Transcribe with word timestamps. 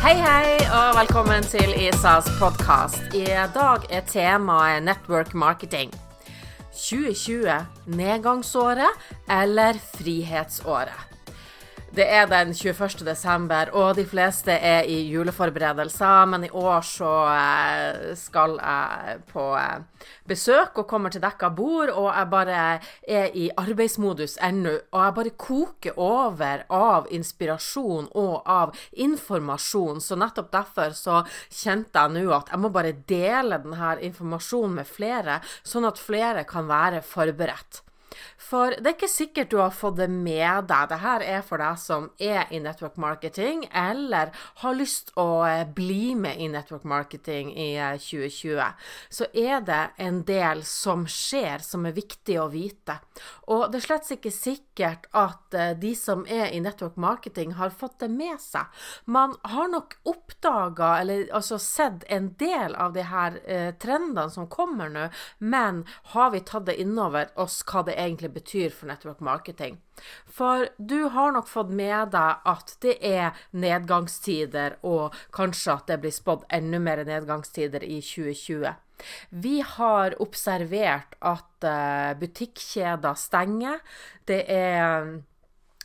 Hei, 0.00 0.14
hei, 0.16 0.54
og 0.72 0.94
velkommen 0.96 1.44
til 1.44 1.74
ISAs 1.76 2.24
podkast. 2.38 3.12
I 3.12 3.26
dag 3.52 3.84
er 3.92 4.06
temaet 4.08 4.80
network 4.86 5.34
marketing. 5.36 5.92
2020 6.72 7.58
nedgangsåret 8.00 9.04
eller 9.28 9.76
frihetsåret? 9.98 11.09
Det 11.90 12.04
er 12.06 12.28
den 12.30 12.52
21. 12.54 13.02
desember, 13.02 13.72
og 13.74 13.96
de 13.98 14.04
fleste 14.06 14.54
er 14.54 14.86
i 14.86 15.00
juleforberedelser. 15.10 16.28
Men 16.30 16.44
i 16.46 16.50
år 16.54 16.84
så 16.86 17.14
eh, 17.32 18.12
skal 18.14 18.54
jeg 18.60 19.16
på 19.32 19.46
eh, 19.58 20.04
besøk 20.30 20.78
og 20.78 20.86
kommer 20.86 21.10
til 21.10 21.24
dekka 21.24 21.50
bord, 21.50 21.90
og 21.90 22.06
jeg 22.14 22.30
bare 22.30 22.60
er 23.02 23.34
i 23.34 23.48
arbeidsmodus 23.58 24.36
ennå. 24.38 24.76
Og 24.92 25.02
jeg 25.02 25.16
bare 25.18 25.34
koker 25.34 25.98
over 25.98 26.62
av 26.70 27.10
inspirasjon 27.10 28.06
og 28.14 28.46
av 28.46 28.78
informasjon. 28.94 29.98
Så 29.98 30.14
nettopp 30.14 30.54
derfor 30.54 30.94
så 30.94 31.24
kjente 31.50 32.06
jeg 32.06 32.20
nå 32.20 32.30
at 32.38 32.54
jeg 32.54 32.62
må 32.62 32.70
bare 32.70 32.94
dele 33.10 33.58
denne 33.66 33.96
informasjonen 33.98 34.78
med 34.78 34.94
flere, 34.94 35.42
sånn 35.66 35.90
at 35.90 35.98
flere 35.98 36.46
kan 36.46 36.70
være 36.70 37.02
forberedt. 37.02 37.82
For 38.50 38.74
det 38.74 38.88
er 38.88 38.96
ikke 38.96 39.10
sikkert 39.10 39.52
du 39.52 39.58
har 39.60 39.74
fått 39.74 40.00
det 40.00 40.08
med 40.10 40.66
deg. 40.66 40.90
Dette 40.90 41.26
er 41.30 41.42
for 41.46 41.62
deg 41.62 41.78
som 41.78 42.08
er 42.18 42.50
i 42.50 42.58
network 42.62 42.96
marketing, 42.98 43.62
eller 43.70 44.32
har 44.64 44.74
lyst 44.74 45.12
å 45.20 45.44
eh, 45.46 45.62
bli 45.70 46.16
med 46.18 46.40
i 46.42 46.48
network 46.50 46.82
marketing 46.88 47.52
i 47.54 47.68
2020. 47.78 48.56
Eh, 48.58 48.72
Så 49.08 49.28
er 49.30 49.62
det 49.62 49.82
en 50.02 50.22
del 50.26 50.64
som 50.66 51.04
skjer 51.06 51.62
som 51.62 51.86
er 51.86 51.94
viktig 51.94 52.40
å 52.42 52.48
vite. 52.50 52.98
Og 53.54 53.68
det 53.70 53.80
er 53.80 53.86
slett 53.86 54.10
ikke 54.16 54.34
sikkert 54.34 55.06
at 55.14 55.54
eh, 55.54 55.76
de 55.78 55.94
som 55.94 56.26
er 56.26 56.50
i 56.50 56.62
network 56.64 56.98
marketing, 56.98 57.54
har 57.60 57.70
fått 57.70 58.00
det 58.02 58.10
med 58.10 58.40
seg. 58.42 58.66
Man 59.06 59.36
har 59.46 59.70
nok 59.70 59.94
oppdaga, 60.10 60.96
eller 61.04 61.28
altså 61.36 61.60
sett 61.62 62.02
en 62.10 62.32
del 62.40 62.74
av 62.74 62.98
de 62.98 63.06
her 63.06 63.38
eh, 63.46 63.70
trendene 63.78 64.26
som 64.32 64.50
kommer 64.50 64.90
nå, 64.90 65.06
men 65.38 65.84
har 66.16 66.34
vi 66.34 66.42
tatt 66.42 66.66
det 66.66 66.80
innover 66.82 67.30
oss 67.38 67.60
hva 67.70 67.84
det 67.86 67.94
egentlig 67.94 68.32
betyr 68.32 68.39
for 68.72 68.86
network 68.86 69.20
marketing. 69.20 69.78
For 70.26 70.68
du 70.78 71.08
har 71.12 71.32
nok 71.32 71.48
fått 71.48 71.70
med 71.70 72.12
deg 72.14 72.46
at 72.48 72.76
det 72.80 72.96
er 73.04 73.36
nedgangstider, 73.52 74.78
og 74.82 75.16
kanskje 75.36 75.74
at 75.76 75.90
det 75.90 76.00
blir 76.02 76.14
spådd 76.14 76.46
enda 76.50 76.80
mer 76.82 77.04
nedgangstider 77.04 77.84
i 77.84 78.00
2020. 78.00 78.74
Vi 79.30 79.60
har 79.64 80.16
observert 80.20 81.16
at 81.24 81.64
eh, 81.64 82.12
butikkjeder 82.20 83.16
stenger. 83.16 83.80
Det 84.28 84.44
er 84.52 85.20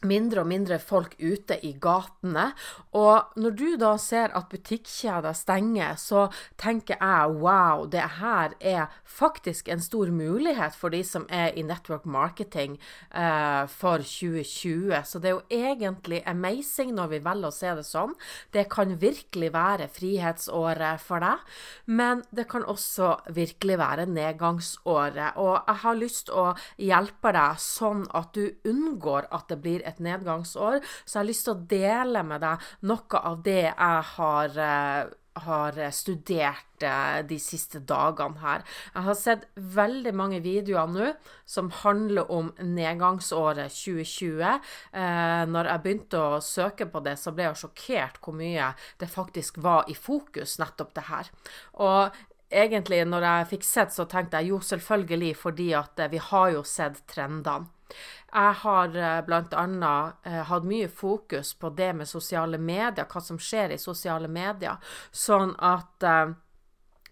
mindre 0.08 0.44
og 0.44 0.50
mindre 0.50 0.80
folk 0.80 1.16
ute 1.20 1.58
i 1.66 1.74
gatene. 1.82 2.50
Og 2.96 3.36
når 3.40 3.56
du 3.58 3.68
da 3.82 3.96
ser 4.02 4.34
at 4.38 4.50
butikkjeder 4.52 5.36
stenger, 5.36 5.96
så 6.00 6.28
tenker 6.62 7.00
jeg 7.00 7.36
wow, 7.42 7.86
det 7.90 8.04
her 8.20 8.56
er 8.60 8.94
faktisk 9.06 9.70
en 9.70 9.84
stor 9.84 10.12
mulighet 10.12 10.76
for 10.76 10.94
de 10.94 11.02
som 11.06 11.26
er 11.30 11.56
i 11.56 11.64
network 11.66 12.06
marketing 12.06 12.78
eh, 13.12 13.66
for 13.72 14.04
2020. 14.04 14.94
Så 15.06 15.20
det 15.20 15.32
er 15.32 15.36
jo 15.36 15.44
egentlig 15.50 16.22
amazing 16.28 16.94
når 16.96 17.14
vi 17.16 17.22
velger 17.26 17.52
å 17.52 17.56
se 17.56 17.74
det 17.78 17.86
sånn. 17.88 18.16
Det 18.54 18.68
kan 18.72 18.96
virkelig 19.02 19.52
være 19.54 19.90
frihetsåret 19.92 21.04
for 21.04 21.24
deg, 21.24 21.44
men 21.86 22.24
det 22.36 22.48
kan 22.52 22.66
også 22.66 23.16
virkelig 23.36 23.80
være 23.82 24.08
nedgangsåret. 24.10 25.38
Og 25.42 25.56
jeg 25.58 25.82
har 25.84 26.00
lyst 26.00 26.28
til 26.30 26.40
å 26.42 26.48
hjelpe 26.82 27.34
deg 27.36 27.62
sånn 27.62 28.06
at 28.16 28.34
du 28.36 28.56
unngår 28.68 29.30
at 29.36 29.50
det 29.52 29.60
blir 29.64 29.84
et 29.88 29.95
et 29.96 30.06
nedgangsår, 30.12 30.82
så 31.04 31.18
jeg 31.18 31.22
har 31.24 31.30
lyst 31.32 31.48
til 31.48 31.56
å 31.56 31.68
dele 31.76 32.26
med 32.28 32.44
deg 32.46 32.72
noe 32.92 33.22
av 33.22 33.46
det 33.46 33.62
jeg 33.66 34.02
har 34.16 34.60
eh, 34.70 35.14
har 35.44 35.76
studert 35.92 36.84
eh, 36.84 37.20
de 37.28 37.38
siste 37.42 37.82
dagene 37.84 38.40
her. 38.40 38.64
Jeg 38.94 39.06
har 39.08 39.18
sett 39.20 39.48
veldig 39.56 40.14
mange 40.16 40.40
videoer 40.44 40.92
nå 40.92 41.10
som 41.50 41.72
handler 41.84 42.32
om 42.32 42.54
nedgangsåret 42.64 43.74
2020. 43.76 44.46
Eh, 44.46 45.42
når 45.52 45.72
jeg 45.72 45.84
begynte 45.84 46.22
å 46.22 46.40
søke 46.44 46.88
på 46.88 47.04
det, 47.04 47.18
så 47.20 47.36
ble 47.36 47.50
jeg 47.50 47.62
sjokkert 47.66 48.22
hvor 48.24 48.38
mye 48.40 48.72
det 49.02 49.12
faktisk 49.12 49.60
var 49.66 49.92
i 49.92 49.98
fokus, 49.98 50.56
nettopp 50.62 50.96
det 50.96 51.08
her. 51.10 51.34
Og 51.84 52.16
egentlig, 52.50 53.04
når 53.10 53.28
jeg 53.30 53.52
fikk 53.56 53.68
sett, 53.68 53.96
så 53.96 54.08
tenkte 54.08 54.40
jeg 54.40 54.54
jo 54.54 54.64
selvfølgelig, 54.64 55.36
fordi 55.36 55.72
at 55.76 56.06
vi 56.12 56.22
har 56.32 56.52
jo 56.56 56.64
sett 56.68 57.04
trendene. 57.12 57.72
Jeg 58.36 58.56
har 58.66 58.96
eh, 59.00 59.20
bl.a. 59.24 59.92
Eh, 60.28 60.42
hatt 60.50 60.66
mye 60.68 60.88
fokus 60.92 61.54
på 61.56 61.72
det 61.78 61.94
med 61.96 62.10
sosiale 62.10 62.60
medier, 62.60 63.08
hva 63.08 63.22
som 63.24 63.40
skjer 63.40 63.76
i 63.76 63.80
sosiale 63.80 64.28
medier, 64.28 64.82
sånn 65.16 65.54
at 65.64 66.04
eh, 66.04 66.34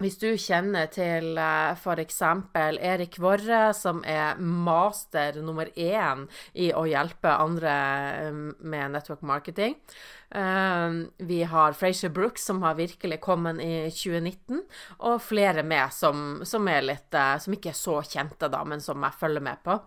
hvis 0.04 0.18
du 0.20 0.34
kjenner 0.42 0.90
til 0.92 1.38
f.eks. 1.38 2.18
Erik 2.60 3.16
Vorre, 3.24 3.62
som 3.78 4.02
er 4.04 4.42
master 4.42 5.38
nummer 5.40 5.70
én 5.80 6.26
i 6.60 6.74
å 6.76 6.82
hjelpe 6.90 7.32
andre 7.32 7.76
med 8.34 8.98
network 8.98 9.22
marketing. 9.22 9.78
Vi 10.34 11.40
har 11.48 11.78
Frazier 11.78 12.12
Brooks, 12.12 12.44
som 12.50 12.66
har 12.66 12.76
virkelig 12.82 13.22
kommet 13.24 13.62
i 13.64 13.86
2019. 13.94 14.66
Og 15.08 15.24
flere 15.24 15.64
med 15.64 15.94
som, 15.96 16.42
som, 16.44 16.68
er 16.68 16.84
litt, 16.90 17.14
som 17.14 17.56
ikke 17.56 17.72
er 17.72 17.80
så 17.80 18.02
kjente, 18.04 18.52
da, 18.52 18.66
men 18.68 18.84
som 18.84 19.08
jeg 19.08 19.22
følger 19.22 19.46
med 19.46 19.64
på. 19.64 19.78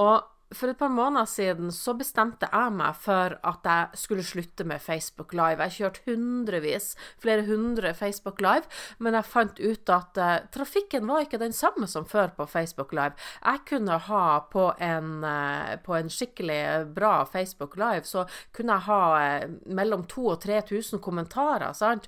Og 0.00 0.31
for 0.56 0.70
et 0.70 0.78
par 0.78 0.90
måneder 0.92 1.28
siden 1.28 1.72
så 1.74 1.94
bestemte 1.98 2.48
jeg 2.50 2.74
meg 2.76 2.96
for 3.00 3.36
at 3.48 3.68
jeg 3.68 4.00
skulle 4.02 4.24
slutte 4.26 4.66
med 4.68 4.82
Facebook 4.82 5.34
Live. 5.36 5.62
Jeg 5.66 5.76
kjørte 5.78 6.04
hundrevis, 6.06 6.92
flere 7.22 7.46
hundre 7.46 7.94
Facebook 7.96 8.40
Live, 8.44 8.68
men 9.02 9.16
jeg 9.18 9.28
fant 9.28 9.60
ut 9.62 9.92
at 9.92 10.20
uh, 10.20 10.34
trafikken 10.54 11.08
var 11.08 11.24
ikke 11.26 11.40
den 11.42 11.54
samme 11.56 11.88
som 11.90 12.06
før 12.08 12.32
på 12.36 12.46
Facebook 12.50 12.92
Live. 12.96 13.16
Jeg 13.42 13.64
kunne 13.68 13.98
ha 14.08 14.24
på 14.52 14.68
en, 14.82 15.10
uh, 15.24 15.74
på 15.84 15.96
en 15.98 16.12
skikkelig 16.12 16.60
bra 16.94 17.14
Facebook 17.28 17.76
Live, 17.80 18.04
så 18.08 18.26
kunne 18.54 18.78
jeg 18.78 18.88
ha 18.88 19.02
uh, 19.44 19.56
mellom 19.74 20.06
2000 20.06 20.30
og 20.32 20.38
3000 20.40 21.00
kommentarer, 21.02 21.72
sant? 21.76 22.06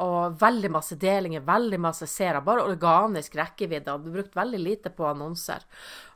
og 0.00 0.36
veldig 0.40 0.68
masse 0.72 0.96
delinger, 1.00 1.42
veldig 1.46 1.78
masse 1.80 2.06
seere. 2.10 2.42
Bare 2.44 2.66
organisk 2.68 3.34
rekkevidde. 3.38 3.94
Hadde 3.94 4.12
brukt 4.14 4.36
veldig 4.36 4.60
lite 4.60 4.92
på 4.94 5.06
annonser. 5.08 5.64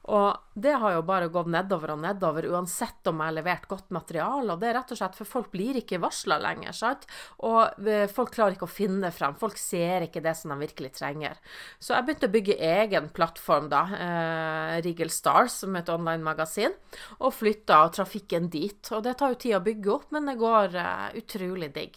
Og 0.05 0.59
det 0.61 0.75
har 0.83 0.93
jo 0.99 1.05
bare 1.07 1.31
gått 1.33 1.49
nedover 1.49 1.95
og 1.95 2.01
nedover, 2.03 2.45
uansett 2.53 3.09
om 3.09 3.23
jeg 3.23 3.31
har 3.31 3.37
levert 3.39 3.69
godt 3.71 3.95
materiale. 3.95 4.53
Og 4.53 4.61
det 4.61 4.69
er 4.69 4.77
rett 4.77 4.93
og 4.93 5.01
slett 5.01 5.17
for 5.17 5.29
folk 5.29 5.49
blir 5.55 5.79
ikke 5.81 6.01
varsla 6.03 6.37
lenger, 6.43 6.77
sant. 6.77 7.07
Og 7.49 7.89
eh, 7.89 8.05
folk 8.13 8.35
klarer 8.35 8.59
ikke 8.59 8.69
å 8.69 8.75
finne 8.75 9.09
frem. 9.15 9.37
Folk 9.41 9.57
ser 9.61 10.05
ikke 10.05 10.23
det 10.25 10.37
som 10.37 10.53
de 10.53 10.61
virkelig 10.61 10.93
trenger. 10.99 11.41
Så 11.81 11.97
jeg 11.97 12.05
begynte 12.05 12.29
å 12.29 12.35
bygge 12.37 12.59
egen 12.69 13.09
plattform, 13.17 13.71
da, 13.73 13.83
eh, 13.97 14.77
Regal 14.85 15.13
Stars, 15.15 15.57
som 15.65 15.73
er 15.73 15.87
et 15.87 15.95
online-magasin, 15.95 16.77
og 17.23 17.37
flytta 17.39 17.81
trafikken 17.97 18.53
dit. 18.53 18.93
Og 18.93 19.07
det 19.09 19.17
tar 19.21 19.33
jo 19.33 19.41
tid 19.47 19.57
å 19.57 19.65
bygge 19.65 19.95
opp, 19.97 20.11
men 20.13 20.29
det 20.29 20.37
går 20.43 20.77
eh, 20.85 21.11
utrolig 21.23 21.73
digg. 21.73 21.97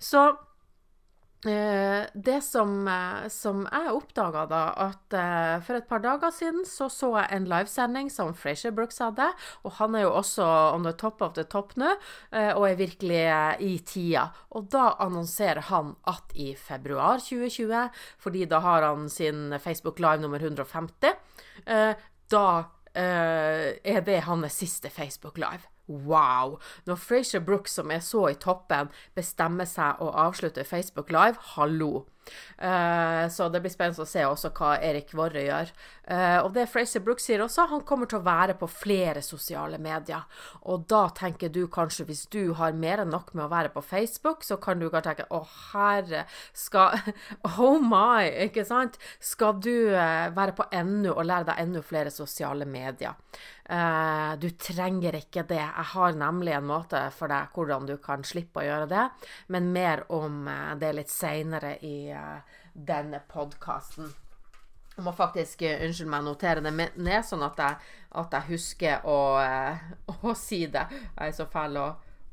Så 0.00 0.30
det 1.46 2.40
som, 2.44 2.88
eh, 2.88 3.28
som 3.32 3.62
jeg 3.70 3.92
oppdaga 3.94 4.44
da, 4.50 4.62
at 4.86 5.16
uh, 5.16 5.62
for 5.64 5.78
et 5.78 5.88
par 5.88 6.02
dager 6.04 6.32
siden 6.34 6.64
så 6.66 6.88
så 6.92 7.12
jeg 7.20 7.30
en 7.36 7.48
livesending 7.50 8.10
som 8.12 8.34
Frazier 8.34 8.74
Brooks 8.74 8.98
hadde. 9.02 9.28
Og 9.64 9.76
han 9.78 9.94
er 9.94 10.06
jo 10.06 10.14
også 10.18 10.46
on 10.74 10.86
the 10.86 10.94
top 10.98 11.22
of 11.22 11.34
the 11.38 11.44
top 11.44 11.76
nå, 11.76 11.92
og 12.32 12.64
er 12.68 12.78
virkelig 12.78 13.20
i 13.62 13.76
tida. 13.86 14.28
Og 14.56 14.68
da 14.72 14.88
annonserer 15.02 15.66
han 15.70 15.94
at 16.08 16.34
i 16.34 16.52
februar 16.58 17.22
2020, 17.22 17.90
fordi 18.22 18.44
da 18.50 18.60
har 18.64 18.86
han 18.86 19.08
sin 19.12 19.54
Facebook 19.62 20.00
Live 20.02 20.22
nummer 20.22 20.42
150, 20.42 21.14
da 22.30 22.48
er 22.96 24.04
det 24.06 24.20
hans 24.26 24.60
siste 24.62 24.90
Facebook 24.90 25.38
Live. 25.38 25.75
Wow! 25.88 26.58
Når 26.86 26.98
Frazier 26.98 27.40
Brooks, 27.40 27.76
som 27.78 27.90
er 27.90 28.02
så 28.02 28.26
i 28.32 28.34
toppen, 28.34 28.90
bestemmer 29.14 29.68
seg 29.70 30.02
å 30.02 30.10
avslutte 30.26 30.66
Facebook 30.66 31.12
Live, 31.14 31.38
hallo! 31.54 32.06
Uh, 32.56 33.28
så 33.32 33.50
det 33.52 33.60
blir 33.60 33.72
spennende 33.72 34.04
å 34.06 34.08
se 34.08 34.22
også 34.24 34.50
hva 34.56 34.76
Erik 34.84 35.12
Vorre 35.16 35.44
gjør. 35.44 35.72
Uh, 36.06 36.38
og 36.44 36.52
det 36.54 36.68
Fraser 36.70 37.02
Brooks 37.04 37.26
sier 37.28 37.42
også, 37.44 37.66
han 37.70 37.82
kommer 37.86 38.06
til 38.06 38.20
å 38.20 38.26
være 38.26 38.54
på 38.60 38.68
flere 38.70 39.22
sosiale 39.26 39.80
medier. 39.82 40.22
Og 40.70 40.86
da 40.90 41.06
tenker 41.16 41.52
du 41.52 41.64
kanskje, 41.72 42.06
hvis 42.08 42.24
du 42.32 42.54
har 42.58 42.76
mer 42.78 43.02
enn 43.02 43.12
nok 43.12 43.32
med 43.34 43.46
å 43.48 43.50
være 43.52 43.72
på 43.74 43.82
Facebook, 43.84 44.46
så 44.46 44.60
kan 44.62 44.80
du 44.80 44.88
kanskje 44.88 45.10
tenke 45.10 45.28
å 45.34 45.42
herre, 45.72 46.24
skal 46.56 46.96
Oh 47.58 47.82
my! 47.82 48.30
Ikke 48.46 48.64
sant? 48.68 49.00
Skal 49.18 49.60
du 49.60 49.74
uh, 49.92 50.30
være 50.36 50.56
på 50.56 50.70
enda 50.70 51.12
og 51.16 51.26
lære 51.26 51.50
deg 51.50 51.62
enda 51.66 51.84
flere 51.84 52.14
sosiale 52.14 52.68
medier? 52.68 53.18
Du 54.38 54.46
trenger 54.62 55.16
ikke 55.18 55.42
det. 55.50 55.58
Jeg 55.58 55.86
har 55.90 56.14
nemlig 56.14 56.52
en 56.54 56.68
måte 56.68 57.00
for 57.16 57.26
deg 57.32 57.50
hvordan 57.50 57.88
du 57.88 57.96
kan 57.98 58.22
slippe 58.22 58.62
å 58.62 58.62
gjøre 58.62 58.86
det, 58.92 59.06
men 59.50 59.72
mer 59.74 60.04
om 60.14 60.46
det 60.78 60.92
litt 60.94 61.10
seinere 61.10 61.72
i 61.82 62.12
denne 62.74 63.22
podkasten. 63.28 64.12
Jeg 64.96 65.04
må 65.04 65.12
faktisk 65.12 65.62
unnskyld 65.68 66.08
meg, 66.08 66.24
notere 66.24 66.62
det 66.64 66.72
ned, 66.72 67.24
sånn 67.28 67.44
at 67.44 67.58
jeg, 67.60 67.88
at 68.16 68.36
jeg 68.38 68.48
husker 68.54 69.08
å, 69.08 69.16
å, 70.30 70.36
si 70.36 70.64
det. 70.72 70.86
Jeg 71.12 71.32
er 71.32 71.34
så 71.36 71.48
fæl 71.52 71.76
å, 71.80 71.88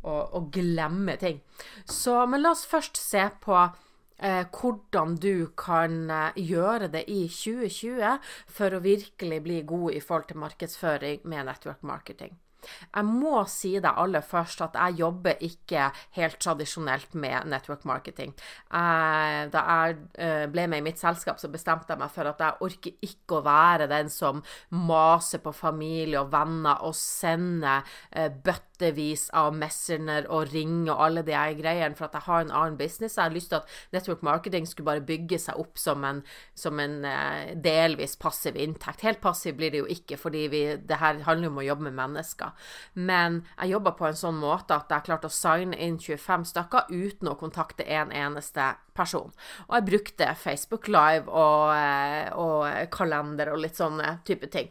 å, 0.07 0.19
å 0.39 0.43
glemme 0.53 1.17
ting. 1.19 1.41
Så, 1.83 2.15
men 2.29 2.43
la 2.43 2.53
oss 2.55 2.63
først 2.69 2.99
se 2.99 3.25
på 3.43 3.57
eh, 3.59 4.45
hvordan 4.47 5.17
du 5.19 5.49
kan 5.59 6.07
eh, 6.07 6.39
gjøre 6.39 6.87
det 6.93 7.03
i 7.11 7.25
2020 7.27 8.31
for 8.47 8.77
å 8.77 8.83
virkelig 8.85 9.43
bli 9.43 9.59
god 9.67 9.99
i 9.99 10.03
forhold 10.03 10.31
til 10.31 10.43
markedsføring 10.45 11.27
med 11.27 11.51
network 11.51 11.83
marketing. 11.83 12.39
Jeg 12.65 13.09
må 13.09 13.43
si 13.51 13.75
det 13.83 13.93
aller 13.99 14.25
først 14.25 14.63
at 14.65 14.77
jeg 14.79 14.99
jobber 15.03 15.41
ikke 15.43 15.89
helt 16.17 16.39
tradisjonelt 16.41 17.15
med 17.15 17.49
network 17.51 17.85
marketing. 17.89 18.33
Da 18.69 19.63
jeg 19.63 19.97
eh, 20.21 20.45
ble 20.51 20.67
med 20.69 20.83
i 20.83 20.87
mitt 20.89 21.01
selskap, 21.01 21.39
så 21.41 21.49
bestemte 21.51 21.93
jeg 21.93 22.01
meg 22.01 22.11
for 22.13 22.29
at 22.29 22.41
jeg 22.41 22.61
orker 22.65 23.07
ikke 23.07 23.39
å 23.39 23.45
være 23.45 23.89
den 23.91 24.11
som 24.11 24.41
maser 24.73 25.41
på 25.43 25.53
familie 25.55 26.21
og 26.21 26.31
venner 26.33 26.83
og 26.85 26.95
sender 26.97 27.83
uh, 28.15 28.29
bøttevis 28.43 29.27
av 29.37 29.53
Messenger 29.57 30.27
og 30.33 30.51
Ring 30.53 30.87
og 30.91 31.01
alle 31.05 31.23
de 31.25 31.37
greiene, 31.59 31.95
for 31.97 32.07
at 32.07 32.17
jeg 32.17 32.27
har 32.27 32.43
en 32.43 32.53
annen 32.53 32.79
business. 32.79 33.17
Jeg 33.17 33.27
har 33.27 33.35
lyst 33.35 33.51
til 33.53 33.61
at 33.61 33.75
network 33.95 34.23
marketing 34.25 34.67
skulle 34.69 34.91
bare 34.91 35.05
bygge 35.07 35.39
seg 35.45 35.59
opp 35.61 35.79
som 35.81 36.03
en, 36.07 36.23
som 36.57 36.79
en 36.83 36.99
uh, 37.05 37.53
delvis 37.63 38.17
passiv 38.19 38.57
inntekt. 38.59 39.05
Helt 39.05 39.21
passiv 39.23 39.57
blir 39.59 39.73
det 39.73 39.83
jo 39.83 39.89
ikke, 39.91 40.19
fordi 40.19 40.45
vi, 40.53 40.63
det 40.81 41.01
her 41.01 41.23
handler 41.27 41.51
om 41.51 41.61
å 41.61 41.67
jobbe 41.67 41.89
med 41.89 41.99
mennesker. 42.01 42.52
Men 42.93 43.41
jeg 43.57 43.73
jobba 43.73 43.95
på 43.97 44.07
en 44.09 44.17
sånn 44.17 44.39
måte 44.41 44.77
at 44.77 44.91
jeg 44.93 45.07
klarte 45.07 45.29
å 45.29 45.33
signe 45.33 45.77
inn 45.79 45.99
25 46.01 46.47
stykker 46.53 46.93
uten 46.93 47.31
å 47.31 47.37
kontakte 47.39 47.85
en 47.87 48.13
eneste 48.13 48.73
person. 48.97 49.33
Og 49.67 49.75
jeg 49.77 49.89
brukte 49.89 50.29
Facebook 50.37 50.87
Live 50.91 51.27
og, 51.27 51.73
eh, 51.75 52.29
og 52.37 52.93
kalender 52.93 53.53
og 53.53 53.61
litt 53.63 53.79
sånne 53.79 54.19
type 54.27 54.49
ting. 54.53 54.69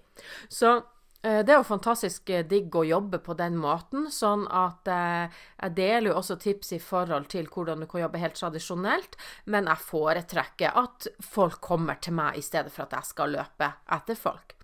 Så 0.49 0.77
eh, 0.77 1.43
det 1.43 1.55
er 1.55 1.59
jo 1.59 1.67
fantastisk 1.67 2.31
digg 2.49 2.75
å 2.77 2.87
jobbe 2.87 3.23
på 3.25 3.37
den 3.39 3.59
måten, 3.61 4.09
sånn 4.15 4.47
at 4.47 4.89
eh, 4.91 5.43
jeg 5.65 5.77
deler 5.79 6.13
jo 6.13 6.17
også 6.23 6.39
tips 6.43 6.75
i 6.79 6.81
forhold 6.83 7.31
til 7.35 7.51
hvordan 7.51 7.83
du 7.83 7.91
kan 7.91 8.07
jobbe 8.07 8.23
helt 8.23 8.39
tradisjonelt, 8.39 9.19
men 9.45 9.71
jeg 9.71 9.89
foretrekker 9.91 10.83
at 10.87 11.11
folk 11.27 11.61
kommer 11.65 12.01
til 12.03 12.19
meg 12.19 12.39
i 12.39 12.47
stedet 12.47 12.73
for 12.75 12.87
at 12.87 12.99
jeg 13.01 13.15
skal 13.15 13.39
løpe 13.41 13.75
etter 13.99 14.19
folk. 14.19 14.57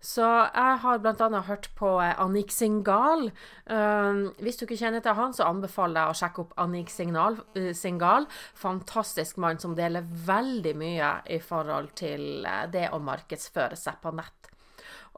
Så 0.00 0.24
jeg 0.24 0.78
har 0.82 1.02
bl.a. 1.02 1.40
hørt 1.48 1.68
på 1.78 1.96
eh, 2.02 2.14
Anik 2.22 2.52
Singal. 2.54 3.30
Um, 3.66 4.22
hvis 4.42 4.58
du 4.60 4.66
ikke 4.66 4.78
kjenner 4.80 5.04
til 5.04 5.16
han, 5.18 5.34
så 5.36 5.48
anbefaler 5.48 6.00
jeg 6.00 6.14
å 6.14 6.18
sjekke 6.20 6.44
opp 6.44 6.56
uh, 6.58 7.70
Singal. 7.74 8.28
Fantastisk 8.54 9.40
mann 9.42 9.60
som 9.62 9.76
deler 9.78 10.06
veldig 10.06 10.74
mye 10.78 11.12
i 11.32 11.40
forhold 11.42 11.94
til 11.98 12.44
uh, 12.46 12.66
det 12.70 12.88
å 12.92 13.02
markedsføre 13.02 13.78
seg 13.78 14.02
på 14.02 14.14
nett. 14.16 14.52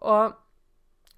Og 0.08 0.36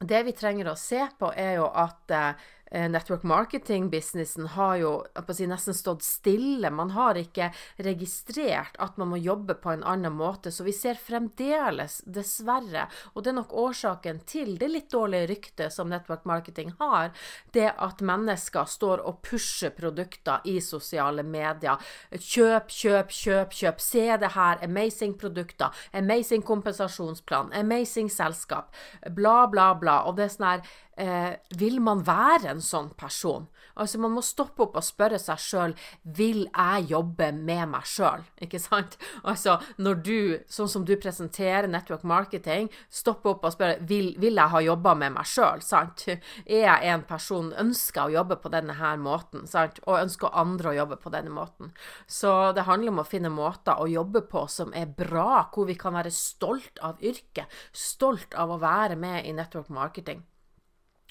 det 0.00 0.22
vi 0.24 0.32
trenger 0.32 0.70
å 0.70 0.78
se 0.80 1.02
på, 1.18 1.28
er 1.36 1.58
jo 1.58 1.66
at 1.68 2.08
Eh, 2.08 2.34
network 2.70 3.22
marketing-businessen 3.22 4.46
har 4.54 4.76
jo 4.78 4.92
si, 5.34 5.46
nesten 5.50 5.74
stått 5.74 6.04
stille. 6.06 6.70
Man 6.70 6.92
har 6.94 7.18
ikke 7.18 7.50
registrert 7.82 8.78
at 8.78 8.98
man 9.00 9.10
må 9.12 9.20
jobbe 9.20 9.56
på 9.58 9.72
en 9.74 9.84
annen 9.86 10.14
måte. 10.14 10.52
Så 10.54 10.64
vi 10.66 10.74
ser 10.76 10.98
fremdeles, 11.00 12.00
dessverre, 12.06 12.86
og 13.14 13.24
det 13.24 13.32
er 13.32 13.38
nok 13.40 13.54
årsaken 13.64 14.22
til 14.28 14.56
det 14.60 14.70
litt 14.70 14.90
dårlige 14.92 15.30
ryktet 15.32 15.74
som 15.74 15.90
network 15.90 16.26
marketing 16.28 16.72
har, 16.78 17.10
det 17.54 17.70
at 17.76 18.02
mennesker 18.04 18.68
står 18.70 19.02
og 19.06 19.20
pusher 19.26 19.74
produkter 19.74 20.44
i 20.48 20.58
sosiale 20.64 21.24
medier. 21.26 21.80
Kjøp, 22.14 22.70
kjøp, 22.70 23.14
kjøp, 23.14 23.56
kjøp. 23.56 23.82
Se 23.82 24.06
det 24.20 24.32
her. 24.36 24.62
Amazing 24.64 25.16
produkter. 25.18 25.74
Amazing 25.92 26.44
kompensasjonsplan. 26.46 27.52
Amazing 27.56 28.10
selskap. 28.12 28.74
Bla, 29.10 29.46
bla, 29.50 29.72
bla. 29.74 30.02
Og 30.06 30.16
det 30.18 30.28
er 30.28 30.34
sånn 30.34 30.48
her 30.50 30.64
eh, 31.00 31.32
vil 31.58 31.80
man 31.82 32.04
være 32.06 32.52
en 32.54 32.62
sånn 32.64 32.92
person? 32.98 33.48
Altså, 33.80 34.00
man 34.02 34.12
må 34.12 34.22
stoppe 34.24 34.64
opp 34.66 34.76
og 34.76 34.84
spørre 34.84 35.18
seg 35.20 35.40
sjøl 35.40 35.74
vil 36.16 36.42
jeg 36.46 36.88
jobbe 36.90 37.30
med 37.36 37.70
meg 37.72 37.86
sjøl, 37.88 38.24
ikke 38.44 38.60
sant? 38.60 38.96
Altså, 39.22 39.56
når 39.80 40.00
du, 40.04 40.18
sånn 40.50 40.70
som 40.70 40.84
du 40.86 40.94
presenterer 41.00 41.70
network 41.70 42.04
marketing, 42.08 42.68
stoppe 42.92 43.32
opp 43.32 43.46
og 43.46 43.54
spørre 43.54 43.80
vil, 43.88 44.12
vil 44.20 44.40
jeg 44.40 44.54
ha 44.54 44.62
jobba 44.66 44.96
med 45.04 45.16
meg 45.16 45.28
sjøl? 45.28 45.64
Er 46.50 46.64
jeg 46.66 46.90
en 46.92 47.04
person 47.08 47.52
ønsker 47.60 48.06
å 48.06 48.14
jobbe 48.18 48.36
på 48.42 48.52
denne 48.52 48.76
her 48.78 48.98
måten, 49.00 49.46
sant? 49.50 49.80
Og 49.86 50.00
ønsker 50.00 50.34
andre 50.36 50.72
å 50.72 50.76
jobbe 50.80 50.98
på 51.00 51.12
denne 51.14 51.32
måten. 51.34 51.72
Så 52.10 52.52
det 52.56 52.66
handler 52.68 52.94
om 52.94 53.02
å 53.02 53.08
finne 53.08 53.32
måter 53.32 53.80
å 53.80 53.88
jobbe 53.90 54.24
på 54.28 54.44
som 54.50 54.74
er 54.76 54.90
bra, 54.90 55.46
hvor 55.54 55.68
vi 55.70 55.78
kan 55.78 55.96
være 55.96 56.12
stolt 56.14 56.80
av 56.84 57.00
yrket, 57.04 57.48
stolt 57.72 58.36
av 58.38 58.52
å 58.52 58.60
være 58.60 58.98
med 59.00 59.24
i 59.26 59.34
network 59.36 59.70
marketing. 59.72 60.24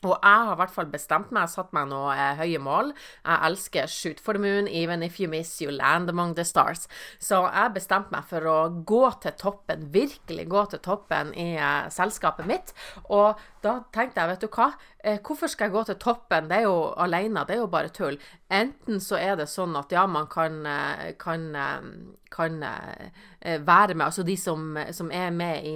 Og 0.03 0.13
jeg 0.15 0.45
har 0.47 0.53
i 0.53 0.59
hvert 0.61 0.73
fall 0.73 0.89
bestemt 0.91 1.31
meg, 1.35 1.49
satt 1.51 1.73
meg 1.75 1.89
noen 1.91 2.13
eh, 2.15 2.39
høye 2.39 2.61
mål. 2.63 2.93
Jeg 3.25 3.43
elsker 3.49 3.89
shoot 3.91 4.21
for 4.23 4.37
the 4.37 4.43
moon, 4.43 4.69
even 4.71 5.03
if 5.03 5.19
you 5.19 5.27
miss, 5.31 5.57
you 5.61 5.73
land 5.73 6.09
among 6.11 6.35
the 6.37 6.45
stars. 6.47 6.87
Så 7.19 7.41
jeg 7.47 7.75
bestemte 7.75 8.13
meg 8.15 8.27
for 8.29 8.47
å 8.47 8.57
gå 8.87 9.03
til 9.23 9.35
toppen, 9.39 9.89
virkelig 9.91 10.47
gå 10.51 10.65
til 10.71 10.83
toppen 10.85 11.33
i 11.35 11.51
eh, 11.57 11.89
selskapet 11.91 12.47
mitt. 12.49 12.73
Og 13.09 13.39
da 13.65 13.81
tenkte 13.95 14.23
jeg, 14.23 14.31
vet 14.31 14.45
du 14.45 14.49
hva, 14.55 14.71
hvorfor 14.99 15.47
skal 15.47 15.69
jeg 15.69 15.73
gå 15.77 15.83
til 15.87 15.95
toppen? 15.95 16.49
Det 16.49 16.57
er 16.57 16.67
jo 16.67 16.93
alene, 16.99 17.45
det 17.47 17.55
er 17.55 17.61
jo 17.61 17.71
bare 17.71 17.91
tull. 17.95 18.17
Enten 18.49 18.97
så 18.97 19.19
er 19.21 19.35
det 19.37 19.45
sånn 19.51 19.75
at 19.77 19.91
ja, 19.93 20.07
man 20.09 20.25
kan, 20.29 20.63
eh, 20.65 21.11
kan, 21.21 21.43
eh, 21.53 21.89
kan 22.33 22.55
eh, 22.65 23.59
være 23.61 23.93
med, 23.93 24.07
altså 24.07 24.23
de 24.25 24.35
som, 24.37 24.73
som 24.91 25.11
er 25.13 25.29
med 25.31 25.65
i 25.65 25.75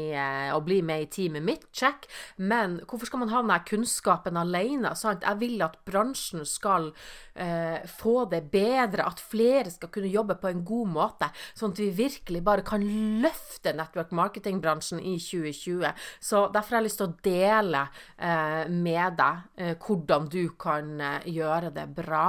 og 0.54 0.66
blir 0.66 0.84
med 0.86 1.06
i 1.06 1.10
teamet 1.14 1.46
mitt, 1.46 1.68
check. 1.72 2.08
Men 2.38 2.80
hvorfor 2.90 3.08
skal 3.08 3.22
man 3.22 3.31
ha 3.31 3.44
den 3.46 3.68
kunnskapen 3.70 4.38
alene? 4.42 4.96
Sant? 4.98 5.24
Jeg 5.24 5.40
vil 5.40 5.62
at 5.64 5.78
bransjen 5.86 6.44
skal 6.50 6.90
eh, 7.36 7.86
få 7.88 8.25
det 8.31 8.44
bedre, 8.52 9.06
at 9.06 9.22
flere 9.22 9.72
skal 9.72 9.92
kunne 9.94 10.12
jobbe 10.12 10.36
på 10.42 10.50
en 10.50 10.66
god 10.66 10.92
måte, 10.98 11.30
sånn 11.54 11.74
at 11.74 11.81
vi 11.81 11.90
virkelig 12.04 12.44
bare 12.46 12.66
kan 12.66 12.84
løfte 13.24 13.74
network 13.78 14.12
marketing-bransjen 14.18 15.02
i 15.02 15.16
2020. 15.22 15.94
Så 16.20 16.48
derfor 16.54 16.75
har 16.75 16.84
jeg 16.84 16.90
lyst 16.90 17.02
til 17.02 17.10
å 17.12 17.18
dele 17.30 17.86
eh, 18.18 18.66
med 18.70 19.12
deg 19.18 19.62
eh, 19.62 19.74
hvordan 19.80 20.27
du 20.31 20.42
kan 20.60 20.94
eh, 21.01 21.27
gjøre 21.36 21.71
det 21.75 21.88
bra. 21.95 22.25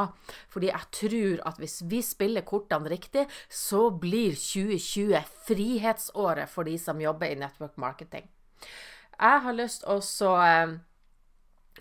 Fordi 0.52 0.70
jeg 0.70 0.90
tror 0.98 1.44
at 1.50 1.60
hvis 1.62 1.80
vi 1.90 2.00
spiller 2.04 2.46
kortene 2.46 2.90
riktig, 2.92 3.26
så 3.48 3.88
blir 3.90 4.36
2020 4.38 5.20
frihetsåret 5.48 6.50
for 6.50 6.68
de 6.68 6.78
som 6.80 7.00
jobber 7.02 7.32
i 7.32 7.38
network 7.40 7.78
marketing. 7.80 8.28
Jeg 9.14 9.40
har 9.46 9.54
lyst 9.54 9.84
til 9.84 10.28
å 10.28 10.34
eh, 10.42 10.76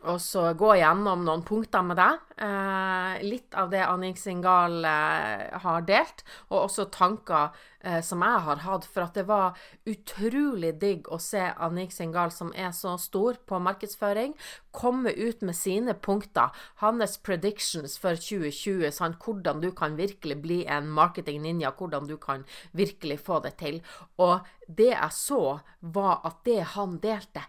og 0.04 0.20
så 0.22 0.50
gå 0.58 0.74
gjennom 0.80 1.24
noen 1.26 1.44
punkter 1.48 1.84
med 1.86 2.00
deg. 2.00 2.22
Eh, 2.44 3.22
litt 3.24 3.56
av 3.56 3.70
det 3.72 3.84
Annik 3.86 4.18
Singal 4.20 4.84
eh, 4.88 5.54
har 5.64 5.86
delt, 5.88 6.24
og 6.50 6.66
også 6.66 6.88
tanker 6.92 7.54
eh, 7.86 8.02
som 8.04 8.24
jeg 8.26 8.42
har 8.48 8.64
hatt. 8.66 8.88
For 8.90 9.06
at 9.06 9.18
det 9.20 9.26
var 9.30 9.60
utrolig 9.90 10.74
digg 10.82 11.08
å 11.14 11.20
se 11.22 11.46
Annik 11.54 11.94
Singal, 11.96 12.34
som 12.36 12.52
er 12.58 12.74
så 12.76 12.96
stor 13.02 13.40
på 13.48 13.62
markedsføring, 13.64 14.34
komme 14.74 15.14
ut 15.14 15.44
med 15.46 15.56
sine 15.56 15.96
punkter. 15.96 16.52
Hans 16.82 17.20
predictions 17.24 17.96
for 18.02 18.20
2020, 18.20 18.90
Sant? 18.92 19.22
hvordan 19.24 19.62
du 19.64 19.72
kan 19.76 19.96
virkelig 20.00 20.40
bli 20.44 20.64
en 20.66 20.90
marketing 20.92 21.44
ninja, 21.46 21.72
hvordan 21.78 22.10
du 22.10 22.18
kan 22.18 22.44
virkelig 22.74 23.22
få 23.24 23.40
det 23.46 23.56
til. 23.62 23.80
Og 24.18 24.42
det 24.68 24.94
jeg 24.94 25.14
så, 25.16 25.60
var 25.80 26.22
at 26.26 26.42
det 26.48 26.62
han 26.74 26.98
delte, 27.04 27.44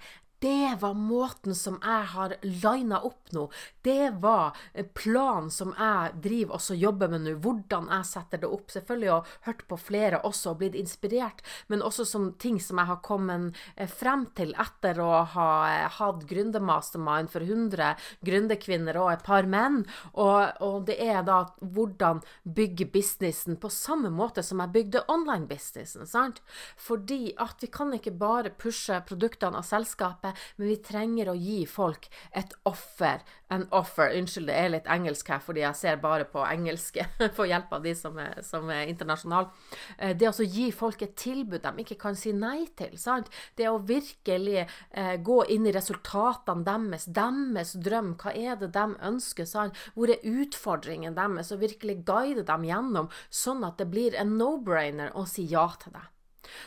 det 0.44 0.76
var 0.80 0.94
måten 0.94 1.54
som 1.56 1.78
jeg 1.80 2.08
har 2.12 2.34
lina 2.42 2.98
opp 3.00 3.32
nå. 3.32 3.46
Det 3.82 4.10
var 4.20 4.56
planen 4.92 5.48
som 5.50 5.72
jeg 5.78 6.18
driver 6.26 6.58
også 6.58 6.76
jobber 6.76 7.08
med 7.14 7.24
nå. 7.24 7.32
Hvordan 7.40 7.88
jeg 7.88 8.08
setter 8.10 8.42
det 8.42 8.50
opp. 8.52 8.68
Selvfølgelig 8.74 9.10
har 9.10 9.22
jeg 9.24 9.46
hørt 9.48 9.62
på 9.70 9.78
flere 9.80 10.20
også 10.28 10.52
og 10.52 10.60
blitt 10.60 10.76
inspirert, 10.76 11.40
men 11.72 11.82
også 11.84 12.04
som 12.08 12.26
ting 12.40 12.58
som 12.60 12.80
jeg 12.80 12.90
har 12.90 13.00
kommet 13.06 13.56
eh, 13.76 13.88
frem 13.88 14.26
til 14.36 14.52
etter 14.60 15.00
å 15.00 15.22
ha 15.32 15.48
eh, 15.70 15.86
hatt 15.96 16.26
gründermastermind 16.28 17.32
for 17.32 17.44
100 17.44 17.94
gründerkvinner 18.28 18.98
og 19.00 19.14
et 19.14 19.24
par 19.24 19.48
menn. 19.48 19.80
Og, 20.12 20.60
og, 20.60 20.78
det 20.90 20.98
er 21.00 21.24
da 21.24 21.40
hvordan 21.60 22.20
bygge 22.44 22.90
businessen 22.92 23.56
på 23.60 23.72
samme 23.72 24.12
måte 24.12 24.44
som 24.44 24.60
jeg 24.60 24.74
bygde 24.76 25.06
online-businessen. 25.08 26.04
sant? 26.10 26.42
Fordi 26.76 27.32
at 27.40 27.64
vi 27.64 27.72
kan 27.72 27.96
ikke 27.96 28.12
bare 28.20 28.52
pushe 28.52 29.00
produktene 29.08 29.62
av 29.62 29.68
selskapet 29.68 30.33
men 30.56 30.70
vi 30.70 30.76
trenger 30.84 31.30
å 31.30 31.36
gi 31.38 31.62
folk 31.68 32.08
et 32.32 32.54
offer. 32.68 33.22
En 33.52 33.66
offer. 33.76 34.14
Unnskyld, 34.18 34.48
det 34.48 34.56
er 34.58 34.72
litt 34.72 34.88
engelsk 34.90 35.28
her, 35.30 35.42
fordi 35.44 35.62
jeg 35.62 35.78
ser 35.78 36.00
bare 36.02 36.26
på 36.28 36.42
engelske 36.46 37.06
for 37.36 37.48
hjelp 37.48 37.72
av 37.76 37.84
de 37.84 37.94
som 37.98 38.18
er, 38.20 38.40
som 38.46 38.70
er 38.72 38.88
internasjonale. 38.90 39.50
Eh, 39.98 40.14
det 40.16 40.30
å 40.30 40.46
gi 40.46 40.70
folk 40.74 41.04
et 41.04 41.16
tilbud 41.20 41.62
de 41.64 41.84
ikke 41.84 41.98
kan 42.00 42.18
si 42.18 42.32
nei 42.36 42.66
til. 42.78 42.96
sant? 42.98 43.30
Det 43.56 43.68
å 43.70 43.78
virkelig 43.78 44.64
eh, 44.64 45.16
gå 45.22 45.38
inn 45.54 45.68
i 45.68 45.74
resultatene 45.74 46.66
deres, 46.66 47.06
deres 47.06 47.74
drøm. 47.84 48.14
Hva 48.20 48.34
er 48.34 48.58
det 48.60 48.72
de 48.74 48.86
ønsker? 49.04 49.48
sant? 49.48 49.76
Hvor 49.94 50.10
er 50.10 50.24
utfordringen 50.24 51.16
deres? 51.16 51.52
Og 51.54 51.62
virkelig 51.62 52.00
guide 52.06 52.46
dem 52.48 52.66
gjennom, 52.68 53.12
sånn 53.30 53.64
at 53.66 53.78
det 53.80 53.90
blir 53.92 54.16
en 54.18 54.36
no-brainer 54.38 55.14
å 55.14 55.26
si 55.28 55.46
ja 55.50 55.68
til 55.80 55.94
det. 55.94 56.08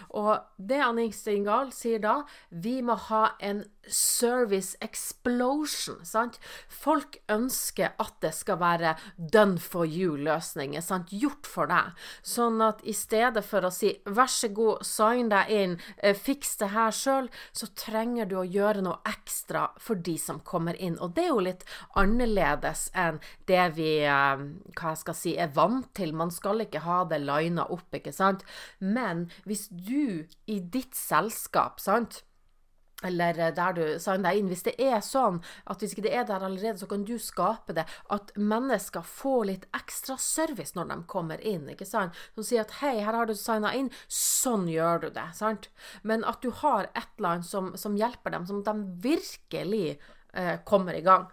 Og 0.10 0.34
det 0.58 0.82
Annik 0.84 1.16
Stingal 1.16 1.72
sier 1.76 2.02
da, 2.04 2.20
vi 2.50 2.80
må 2.86 2.98
ha 3.08 3.24
en 3.40 3.64
service 3.90 4.78
explosion. 4.82 6.04
sant? 6.04 6.40
Folk 6.70 7.18
ønsker 7.30 7.94
at 8.00 8.14
det 8.22 8.34
skal 8.36 8.60
være 8.60 8.96
done 9.18 9.60
for 9.60 9.86
you-løsninger, 9.86 10.82
gjort 11.08 11.48
for 11.48 11.70
deg. 11.70 11.96
Sånn 12.26 12.62
at 12.64 12.82
i 12.88 12.94
stedet 12.96 13.44
for 13.46 13.66
å 13.66 13.72
si 13.74 13.94
vær 14.06 14.30
så 14.32 14.50
god, 14.54 14.86
sign 14.86 15.32
deg 15.32 15.52
inn, 15.54 15.78
eh, 15.98 16.16
fiks 16.16 16.58
det 16.58 16.72
her 16.74 16.92
sjøl, 16.92 17.30
så 17.52 17.68
trenger 17.76 18.26
du 18.30 18.38
å 18.40 18.46
gjøre 18.46 18.84
noe 18.86 19.00
ekstra 19.08 19.70
for 19.80 19.96
de 19.96 20.18
som 20.18 20.40
kommer 20.40 20.76
inn. 20.76 20.98
Og 21.00 21.16
det 21.16 21.28
er 21.28 21.34
jo 21.34 21.46
litt 21.48 21.66
annerledes 21.96 22.90
enn 22.94 23.20
det 23.48 23.66
vi 23.78 23.92
eh, 24.04 24.46
hva 24.78 24.94
jeg 24.94 25.04
skal 25.04 25.18
si, 25.18 25.36
er 25.38 25.54
vant 25.56 25.90
til. 25.98 26.14
Man 26.14 26.32
skal 26.32 26.66
ikke 26.66 26.86
ha 26.86 27.04
det 27.06 27.22
lina 27.24 27.68
opp, 27.70 27.90
ikke 27.94 28.14
sant. 28.16 28.46
Men 28.80 29.28
hvis 29.46 29.68
du 29.70 30.28
i 30.46 30.60
ditt 30.60 30.96
selskap, 30.96 31.82
sant 31.84 32.24
eller 33.04 33.40
eh, 33.40 33.54
der 33.54 33.76
du 33.78 33.84
signer 34.00 34.32
deg 34.32 34.40
inn. 34.40 34.50
Hvis 34.52 34.66
det 34.66 34.76
er 34.82 35.00
sånn 35.06 35.40
at 35.70 35.84
hvis 35.84 35.94
ikke 35.94 36.08
det 36.08 36.16
er 36.18 36.26
der 36.30 36.46
allerede, 36.48 36.80
så 36.82 36.90
kan 36.90 37.06
du 37.08 37.16
skape 37.22 37.76
det. 37.78 37.86
At 38.14 38.34
mennesker 38.38 39.06
får 39.06 39.46
litt 39.52 39.70
ekstra 39.78 40.18
service 40.22 40.78
når 40.78 40.92
de 40.92 41.00
kommer 41.10 41.44
inn. 41.46 41.70
ikke 41.70 41.88
sant? 41.88 42.18
Som 42.36 42.48
sier 42.48 42.66
at 42.66 42.78
'hei, 42.82 42.98
her 43.06 43.14
har 43.14 43.26
du 43.26 43.36
signa 43.36 43.74
inn', 43.76 43.94
sånn 44.08 44.68
gjør 44.68 45.02
du 45.02 45.10
det. 45.10 45.30
sant? 45.34 45.70
Men 46.04 46.24
at 46.24 46.42
du 46.42 46.52
har 46.52 46.90
et 46.96 47.10
eller 47.18 47.30
annet 47.30 47.46
som, 47.46 47.76
som 47.78 47.96
hjelper 47.96 48.32
dem, 48.32 48.46
som 48.46 48.64
de 48.64 48.74
virkelig 49.02 50.00
eh, 50.34 50.58
kommer 50.66 50.94
i 50.94 51.02
gang. 51.02 51.28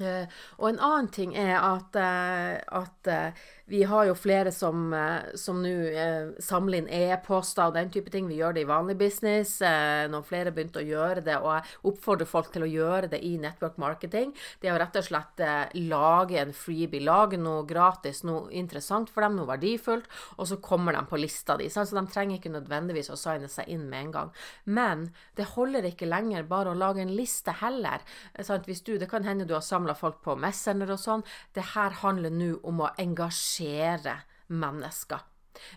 Eh, 0.00 0.24
og 0.56 0.70
en 0.70 0.78
annen 0.80 1.08
ting 1.12 1.34
er 1.36 1.58
at, 1.58 1.96
eh, 2.00 2.56
at 2.64 3.08
eh, 3.12 3.42
vi 3.72 3.82
har 3.88 4.04
jo 4.04 4.14
flere 4.18 4.50
som, 4.52 4.92
som 5.38 5.62
nå 5.64 5.70
samler 6.44 6.82
inn 6.82 6.88
e-poster 6.92 7.70
og 7.70 7.76
den 7.78 7.88
type 7.92 8.12
ting. 8.12 8.26
Vi 8.28 8.36
gjør 8.36 8.52
det 8.56 8.66
i 8.66 8.68
vanlig 8.68 8.98
business. 9.00 9.54
Når 10.12 10.26
flere 10.28 10.50
har 10.50 10.56
begynt 10.58 10.76
å 10.76 10.84
gjøre 10.84 11.22
det, 11.24 11.38
og 11.40 11.54
jeg 11.54 11.78
oppfordrer 11.88 12.28
folk 12.28 12.50
til 12.52 12.66
å 12.66 12.68
gjøre 12.68 13.08
det 13.14 13.22
i 13.24 13.30
network 13.40 13.78
marketing, 13.80 14.34
det 14.60 14.68
er 14.68 14.76
å 14.76 14.80
rett 14.82 14.98
og 15.00 15.06
slett 15.06 15.40
lage 15.88 16.36
en 16.42 16.52
freebie, 16.52 17.00
lage 17.00 17.40
noe 17.40 17.62
gratis, 17.68 18.20
noe 18.28 18.50
interessant 18.52 19.08
for 19.08 19.24
dem, 19.24 19.38
noe 19.40 19.48
verdifullt, 19.48 20.10
og 20.36 20.50
så 20.50 20.60
kommer 20.60 20.92
de 20.98 21.02
på 21.08 21.22
lista 21.22 21.56
di. 21.56 21.70
Så 21.72 21.86
de 21.88 22.04
trenger 22.12 22.42
ikke 22.42 22.52
nødvendigvis 22.52 23.08
å 23.14 23.18
signe 23.20 23.48
seg 23.48 23.72
inn 23.72 23.88
med 23.88 24.08
en 24.08 24.14
gang. 24.18 24.34
Men 24.68 25.08
det 25.40 25.48
holder 25.54 25.88
ikke 25.88 26.10
lenger 26.10 26.44
bare 26.50 26.74
å 26.74 26.80
lage 26.82 27.00
en 27.06 27.16
liste 27.16 27.56
heller. 27.62 28.04
Hvis 28.36 28.84
du, 28.84 28.98
det 29.00 29.08
kan 29.08 29.24
hende 29.24 29.48
du 29.48 29.56
har 29.56 29.64
samla 29.64 29.96
folk 29.96 30.20
på 30.20 30.36
Messenger 30.36 30.92
og 30.92 31.00
sånn. 31.00 31.26
Det 31.56 31.70
her 31.72 32.02
handler 32.04 32.36
nå 32.36 32.52
om 32.68 32.84
å 32.84 32.92
engasjere 33.00 33.61
mennesker. 34.52 35.28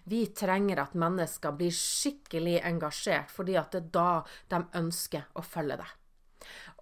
Vi 0.04 0.25
trenger 0.25 0.82
at 0.82 0.96
mennesker 0.98 1.56
blir 1.58 1.74
skikkelig 1.75 2.60
engasjert, 2.65 3.32
fordi 3.32 3.58
at 3.60 3.75
det 3.75 3.84
er 3.84 3.94
da 3.94 4.10
de 4.54 4.63
ønsker 4.80 5.30
å 5.36 5.44
følge 5.46 5.80
deg. 5.84 5.94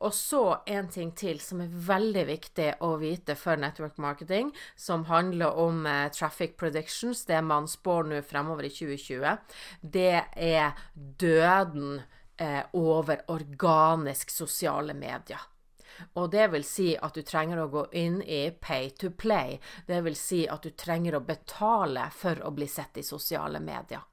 Og 0.04 0.12
så 0.14 0.42
en 0.68 0.90
ting 0.92 1.14
til 1.16 1.40
som 1.40 1.62
er 1.64 1.76
veldig 1.88 2.24
viktig 2.28 2.66
å 2.84 2.96
vite 3.00 3.38
for 3.40 3.60
network 3.60 4.00
marketing, 4.02 4.52
som 4.76 5.06
handler 5.08 5.56
om 5.60 5.86
eh, 5.88 6.10
traffic 6.12 6.58
predictions, 6.60 7.24
det 7.30 7.40
man 7.46 7.70
spår 7.72 8.10
nå 8.12 8.20
fremover 8.28 8.68
i 8.68 8.74
2020. 8.74 9.56
Det 9.96 10.26
er 10.36 10.84
døden 10.94 12.02
eh, 12.36 12.62
over 12.76 13.24
organisk 13.32 14.34
sosiale 14.34 14.98
medier. 14.98 15.53
Og 16.20 16.32
det 16.32 16.48
vil 16.54 16.66
si 16.68 16.94
at 16.96 17.16
du 17.16 17.24
trenger 17.26 17.64
å 17.64 17.70
gå 17.72 17.86
inn 18.00 18.22
i 18.22 18.48
pay 18.52 18.90
to 19.00 19.12
play. 19.12 19.60
Det 19.88 20.02
vil 20.06 20.18
si 20.18 20.44
at 20.48 20.66
du 20.66 20.74
trenger 20.78 21.18
å 21.18 21.26
betale 21.26 22.10
for 22.16 22.42
å 22.44 22.52
bli 22.56 22.68
sett 22.68 23.00
i 23.00 23.06
sosiale 23.06 23.62
medier. 23.64 24.04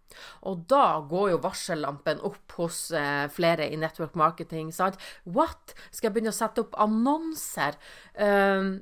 Og 0.51 0.65
da 0.71 1.01
går 1.07 1.31
jo 1.35 1.43
varsellampen 1.45 2.23
opp 2.27 2.57
hos 2.59 2.89
eh, 2.97 3.27
flere 3.31 3.69
i 3.71 3.79
network 3.79 4.17
marketing. 4.19 4.73
Sant? 4.75 4.99
What? 5.25 5.75
Skal 5.91 6.11
jeg 6.11 6.17
begynne 6.17 6.35
å 6.35 6.41
sette 6.41 6.65
opp 6.65 6.75
annonser? 6.83 7.79
Um, 8.19 8.73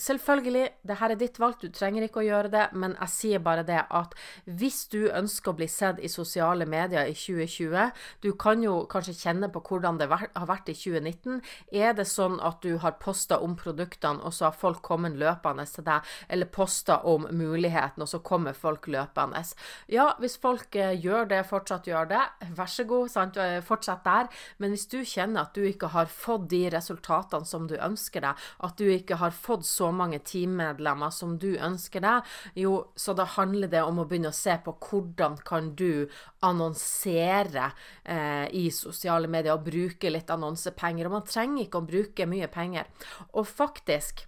Selvfølgelig, 0.00 0.68
det 0.86 0.96
her 0.96 1.12
er 1.12 1.18
ditt 1.20 1.38
valg, 1.40 1.58
du 1.60 1.68
trenger 1.74 2.06
ikke 2.06 2.22
å 2.22 2.24
gjøre 2.24 2.50
det, 2.52 2.62
men 2.72 2.94
jeg 2.96 3.12
sier 3.12 3.42
bare 3.44 3.64
det 3.68 3.82
at 3.84 4.14
hvis 4.48 4.86
du 4.92 5.10
ønsker 5.12 5.52
å 5.52 5.58
bli 5.58 5.66
sett 5.68 6.00
i 6.00 6.08
sosiale 6.08 6.64
medier 6.64 7.10
i 7.10 7.12
2020, 7.16 7.90
du 8.24 8.30
kan 8.40 8.64
jo 8.64 8.78
kanskje 8.90 9.16
kjenne 9.18 9.50
på 9.52 9.60
hvordan 9.66 10.00
det 10.00 10.08
har 10.10 10.48
vært 10.48 10.70
i 10.72 10.76
2019. 10.78 11.42
Er 11.82 11.92
det 11.98 12.06
sånn 12.08 12.38
at 12.40 12.62
du 12.64 12.78
har 12.80 12.96
posta 13.02 13.40
om 13.44 13.56
produktene, 13.60 14.24
og 14.24 14.32
så 14.32 14.48
har 14.48 14.56
folk 14.56 14.80
kommet 14.86 15.18
løpende 15.20 15.66
til 15.68 15.84
deg, 15.84 16.08
eller 16.32 16.48
posta 16.48 17.00
om 17.10 17.28
muligheten, 17.28 18.06
og 18.06 18.08
så 18.08 18.22
kommer 18.24 18.56
folk 18.56 18.88
løpende? 18.88 19.44
Ja, 19.92 20.14
hvis 20.20 20.38
folk 20.40 20.76
eh, 20.80 20.96
gjør 20.96 21.28
det, 21.30 21.42
fortsatt 21.50 21.88
gjør 21.90 22.08
det, 22.14 22.22
vær 22.56 22.70
så 22.70 22.86
god, 22.88 23.12
sant? 23.12 23.36
Eh, 23.40 23.60
fortsett 23.64 24.04
der. 24.06 24.30
Men 24.58 24.72
hvis 24.72 24.88
du 24.90 25.00
kjenner 25.04 25.44
at 25.44 25.54
du 25.56 25.64
ikke 25.66 25.92
har 25.92 26.08
fått 26.10 26.48
de 26.52 26.64
resultatene 26.72 27.48
som 27.48 27.68
du 27.68 27.76
ønsker 27.76 28.24
deg, 28.24 28.48
at 28.64 28.80
du 28.80 28.88
ikke 28.88 29.20
har 29.20 29.36
fått 29.36 29.68
så 29.68 29.89
mange 29.96 30.20
teammedlemmer 30.26 31.12
som 31.14 31.36
du 31.40 31.50
ønsker 31.56 32.04
deg, 32.04 32.32
jo, 32.58 32.74
så 32.96 33.14
da 33.16 33.26
handler 33.36 33.70
det 33.72 33.82
om 33.84 34.00
å 34.02 34.06
begynne 34.08 34.32
å 34.32 34.36
se 34.36 34.56
på 34.64 34.76
hvordan 34.86 35.38
kan 35.46 35.72
du 35.78 36.08
annonsere 36.46 37.70
eh, 38.04 38.46
i 38.56 38.68
sosiale 38.74 39.30
medier 39.30 39.56
og 39.56 39.66
bruke 39.68 40.12
litt 40.12 40.30
annonsepenger. 40.32 41.08
Og 41.08 41.18
man 41.18 41.28
trenger 41.28 41.66
ikke 41.66 41.82
å 41.82 41.88
bruke 41.90 42.28
mye 42.30 42.50
penger. 42.52 42.90
Og 43.34 43.48
faktisk 43.48 44.26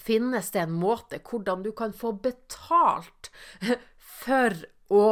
finnes 0.00 0.50
det 0.54 0.64
en 0.64 0.76
måte 0.80 1.20
hvordan 1.24 1.64
du 1.64 1.72
kan 1.76 1.92
få 1.92 2.14
betalt 2.24 3.32
for 4.22 4.56
å 4.90 5.06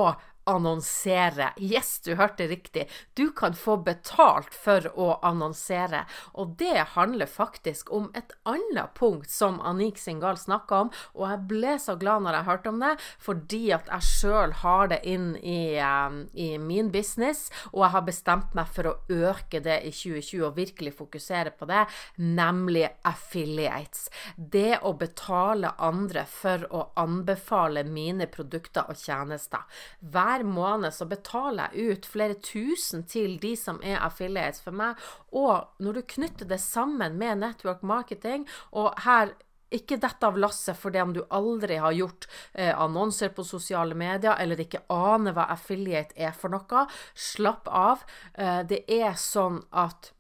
annonsere. 0.49 1.53
Yes, 1.61 1.99
du 2.05 2.15
hørte 2.19 2.49
riktig. 2.49 2.89
Du 3.15 3.29
kan 3.37 3.55
få 3.55 3.77
betalt 3.85 4.55
for 4.57 4.89
å 4.97 5.11
annonsere. 5.27 6.05
Og 6.39 6.57
det 6.61 6.95
handler 6.95 7.31
faktisk 7.31 7.93
om 7.95 8.09
et 8.19 8.33
annet 8.49 8.95
punkt 8.99 9.31
som 9.31 9.61
Anik 9.61 9.99
Singal 10.01 10.39
snakka 10.41 10.83
om, 10.85 10.93
og 11.15 11.25
jeg 11.29 11.45
ble 11.51 11.75
så 11.83 11.97
glad 12.01 12.25
når 12.25 12.39
jeg 12.39 12.49
hørte 12.49 12.73
om 12.73 12.83
det, 12.83 12.95
fordi 13.23 13.63
at 13.77 13.91
jeg 13.93 14.09
sjøl 14.09 14.55
har 14.63 14.91
det 14.93 15.01
inn 15.09 15.31
i, 15.37 15.79
um, 15.83 16.21
i, 16.33 16.51
min 16.59 16.91
business, 16.95 17.49
og 17.73 17.85
jeg 17.85 17.95
har 17.97 18.07
bestemt 18.07 18.57
meg 18.59 18.71
for 18.73 18.91
å 18.91 18.97
øke 19.09 19.63
det 19.65 19.81
i 19.87 19.93
2020 19.95 20.47
og 20.49 20.57
virkelig 20.59 20.95
fokusere 20.99 21.55
på 21.59 21.69
det, 21.71 21.85
nemlig 22.23 22.87
affiliates. 23.09 24.09
Det 24.37 24.81
å 24.87 24.95
betale 24.99 25.75
andre 25.85 26.25
for 26.29 26.65
å 26.75 26.85
anbefale 27.01 27.85
mine 27.87 28.29
produkter 28.31 28.89
og 28.89 28.99
tjenester. 28.99 29.65
Hver 30.01 30.38
hver 30.39 30.47
måned 30.47 30.95
så 30.95 31.07
betaler 31.09 31.73
jeg 31.73 31.99
ut 31.99 32.07
flere 32.07 32.35
tusen 32.35 33.05
til 33.09 33.39
de 33.43 33.55
som 33.57 33.81
er 33.83 34.01
affiliates 34.05 34.63
for 34.63 34.73
meg. 34.77 34.97
Og 35.33 35.67
når 35.83 35.99
du 35.99 36.03
knytter 36.15 36.49
det 36.49 36.61
sammen 36.61 37.19
med 37.19 37.43
network 37.43 37.83
marketing, 37.83 38.47
og 38.73 38.95
her 39.05 39.35
ikke 39.71 39.99
dette 40.01 40.25
av 40.25 40.39
lasset 40.41 40.79
fordi 40.81 41.01
om 41.03 41.11
du 41.13 41.21
aldri 41.29 41.77
har 41.77 41.93
gjort 41.93 42.25
eh, 42.55 42.73
annonser 42.73 43.35
på 43.37 43.45
sosiale 43.45 43.93
medier 43.99 44.39
eller 44.41 44.63
ikke 44.63 44.87
aner 44.89 45.35
hva 45.37 45.45
affiliate 45.53 46.17
er 46.17 46.33
for 46.33 46.55
noe. 46.55 46.87
Slapp 47.13 47.69
av. 47.69 48.07
Eh, 48.33 48.63
det 48.65 48.87
er 48.89 49.13
sånn 49.21 49.61
at 49.69 50.15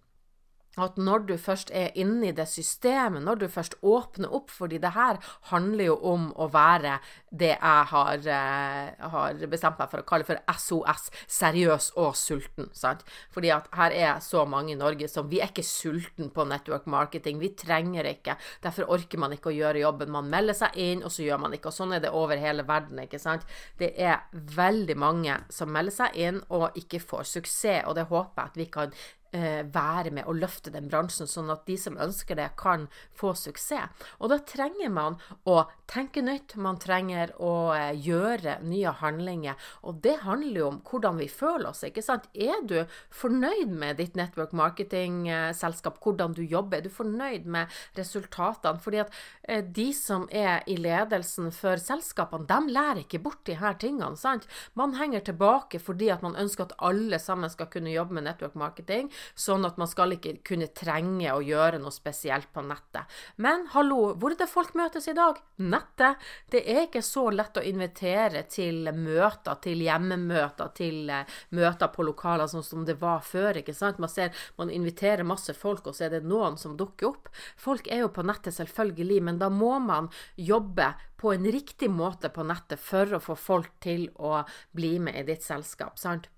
at 0.85 0.99
når 1.01 1.27
du 1.29 1.35
først 1.41 1.71
er 1.75 1.95
inne 1.99 2.31
i 2.31 2.35
det 2.37 2.49
systemet, 2.49 3.23
når 3.25 3.43
du 3.43 3.49
først 3.53 3.79
åpner 3.83 4.33
opp 4.35 4.53
fordi 4.55 4.79
det 4.83 4.95
her 4.95 5.19
handler 5.51 5.91
jo 5.91 5.97
om 6.13 6.29
å 6.37 6.49
være 6.53 6.99
det 7.31 7.55
jeg 7.55 7.85
har, 7.93 8.15
eh, 8.19 9.09
har 9.13 9.47
bestemt 9.51 9.79
meg 9.79 9.91
for 9.91 10.03
å 10.03 10.07
kalle 10.09 10.25
for 10.25 10.41
SOS, 10.49 11.11
seriøs 11.27 11.91
og 11.97 12.15
sulten. 12.17 12.71
sant? 12.73 13.05
Fordi 13.31 13.51
at 13.55 13.69
her 13.75 13.93
er 13.93 14.21
så 14.21 14.45
mange 14.49 14.73
i 14.73 14.79
Norge 14.79 15.09
som 15.09 15.29
Vi 15.29 15.41
er 15.41 15.49
ikke 15.49 15.63
sulten 15.63 16.31
på 16.31 16.47
network 16.49 16.87
marketing. 16.87 17.39
Vi 17.39 17.51
trenger 17.51 18.05
ikke. 18.05 18.37
Derfor 18.63 18.89
orker 18.89 19.19
man 19.19 19.33
ikke 19.33 19.51
å 19.51 19.57
gjøre 19.57 19.83
jobben. 19.83 20.11
Man 20.11 20.31
melder 20.31 20.55
seg 20.55 20.77
inn, 20.77 21.03
og 21.03 21.11
så 21.11 21.27
gjør 21.27 21.41
man 21.41 21.53
ikke. 21.53 21.69
Og 21.69 21.77
sånn 21.77 21.95
er 21.95 22.01
det 22.01 22.11
over 22.11 22.37
hele 22.37 22.63
verden, 22.63 22.99
ikke 22.99 23.21
sant? 23.21 23.45
Det 23.79 23.93
er 23.99 24.23
veldig 24.33 24.97
mange 24.97 25.37
som 25.51 25.71
melder 25.73 25.93
seg 25.93 26.17
inn 26.17 26.43
og 26.49 26.71
ikke 26.79 27.01
får 27.01 27.25
suksess, 27.25 27.85
og 27.87 27.95
det 27.99 28.09
håper 28.09 28.43
jeg 28.43 28.49
at 28.49 28.57
vi 28.57 28.67
kan 28.73 28.93
være 29.33 30.11
med 30.15 30.25
og 30.25 30.39
løfte 30.41 30.73
den 30.73 30.89
bransjen, 30.89 31.29
sånn 31.29 31.53
at 31.53 31.67
de 31.69 31.77
som 31.81 31.99
ønsker 32.01 32.39
det, 32.39 32.51
kan 32.61 32.87
få 33.17 33.35
suksess. 33.37 34.09
Og 34.19 34.33
da 34.33 34.39
trenger 34.49 34.89
man 34.93 35.19
å 35.45 35.63
tenke 35.88 36.23
nytt, 36.25 36.54
man 36.61 36.78
trenger 36.80 37.33
å 37.42 37.73
eh, 37.75 37.92
gjøre 37.97 38.59
nye 38.68 38.92
handlinger. 39.00 39.57
Og 39.88 40.00
det 40.04 40.18
handler 40.25 40.61
jo 40.61 40.68
om 40.73 40.80
hvordan 40.88 41.18
vi 41.21 41.28
føler 41.33 41.71
oss, 41.71 41.85
ikke 41.87 42.04
sant. 42.04 42.28
Er 42.35 42.61
du 42.68 42.76
fornøyd 43.14 43.73
med 43.73 43.99
ditt 44.00 44.18
network 44.18 44.52
marketing-selskap, 44.57 45.99
hvordan 46.04 46.37
du 46.37 46.42
jobber? 46.45 46.78
Er 46.78 46.88
du 46.88 46.92
fornøyd 46.92 47.49
med 47.49 47.73
resultatene? 47.99 48.83
Fordi 48.85 49.02
at 49.04 49.14
eh, 49.49 49.64
de 49.64 49.88
som 49.97 50.28
er 50.28 50.62
i 50.68 50.76
ledelsen 50.78 51.50
for 51.54 51.80
selskapene, 51.80 52.49
de 52.49 52.75
lærer 52.75 53.02
ikke 53.04 53.23
bort 53.25 53.45
de 53.49 53.59
her 53.59 53.78
tingene, 53.80 54.16
sant. 54.18 54.49
Man 54.78 54.97
henger 54.99 55.25
tilbake 55.25 55.80
fordi 55.83 56.11
at 56.12 56.23
man 56.25 56.37
ønsker 56.38 56.68
at 56.68 56.76
alle 56.85 57.18
sammen 57.23 57.50
skal 57.52 57.71
kunne 57.73 57.92
jobbe 57.92 58.16
med 58.18 58.26
network 58.28 58.57
marketing 58.59 59.09
sånn 59.38 59.66
at 59.66 59.78
man 59.80 59.88
skal 59.90 60.14
ikke 60.16 60.38
kunne 60.47 60.68
trenge 60.76 61.33
å 61.33 61.42
gjøre 61.45 61.80
noe 61.83 61.95
spesielt 61.95 62.50
på 62.54 62.64
nettet. 62.66 63.09
Men 63.37 63.66
hallo, 63.75 64.14
hvor 64.18 64.35
er 64.35 64.40
det 64.40 64.50
folk 64.50 64.75
møtes 64.78 65.09
i 65.11 65.16
dag? 65.16 65.40
Nettet. 65.79 66.29
Det 66.51 66.63
er 66.67 66.85
ikke 66.87 67.03
så 67.07 67.29
lett 67.31 67.59
å 67.59 67.65
invitere 67.65 68.45
til 68.51 68.91
møter, 68.95 69.59
til 69.63 69.83
hjemmemøter, 69.87 70.73
til 70.77 71.11
uh, 71.13 71.39
møter 71.55 71.93
på 71.95 72.07
lokaler 72.07 72.51
sånn 72.51 72.67
som 72.67 72.87
det 72.89 72.99
var 73.01 73.23
før. 73.27 73.61
ikke 73.63 73.77
sant? 73.77 74.01
Man 74.03 74.13
ser 74.13 74.35
man 74.59 74.73
inviterer 74.75 75.27
masse 75.27 75.55
folk, 75.55 75.87
og 75.87 75.97
så 75.97 76.09
er 76.09 76.17
det 76.17 76.25
noen 76.27 76.59
som 76.61 76.77
dukker 76.79 77.13
opp. 77.13 77.31
Folk 77.57 77.91
er 77.91 78.03
jo 78.05 78.13
på 78.15 78.27
nettet, 78.27 78.57
selvfølgelig, 78.59 79.21
men 79.31 79.39
da 79.43 79.51
må 79.53 79.77
man 79.83 80.11
jobbe 80.37 80.93
på 81.19 81.35
en 81.35 81.47
riktig 81.51 81.91
måte 81.91 82.31
på 82.31 82.47
nettet 82.47 82.83
for 82.83 83.15
å 83.15 83.23
få 83.23 83.39
folk 83.39 83.79
til 83.83 84.09
å 84.15 84.43
bli 84.77 84.97
med 85.03 85.19
i 85.19 85.27
ditt 85.33 85.47
selskap. 85.47 85.99
sant? 85.99 86.29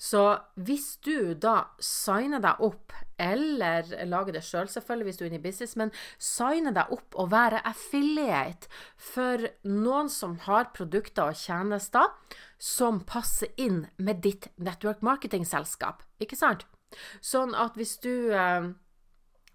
Så 0.00 0.24
hvis 0.54 0.96
du 1.04 1.34
da 1.38 1.72
signer 1.82 2.42
deg 2.42 2.60
opp, 2.64 2.92
eller 3.22 3.86
lager 4.08 4.34
det 4.34 4.42
sjøl, 4.42 4.66
selv, 4.66 4.72
selvfølgelig 4.74 5.08
hvis 5.08 5.18
du 5.18 5.24
er 5.24 5.30
inne 5.30 5.40
i 5.40 5.44
business, 5.44 5.76
men 5.78 5.92
signer 6.18 6.74
deg 6.76 6.92
opp 6.94 7.16
og 7.18 7.30
være 7.32 7.62
affiliate 7.68 8.70
for 8.96 9.48
noen 9.68 10.10
som 10.12 10.38
har 10.46 10.72
produkter 10.76 11.32
og 11.32 11.38
tjenester 11.38 12.12
som 12.62 13.00
passer 13.06 13.50
inn 13.56 13.86
med 13.98 14.22
ditt 14.22 14.50
network 14.56 15.02
marketing-selskap, 15.02 16.04
ikke 16.22 16.38
sant? 16.38 16.66
Sånn 17.24 17.56
at 17.56 17.78
hvis 17.78 17.96
du 18.04 18.12
eh, 18.36 18.72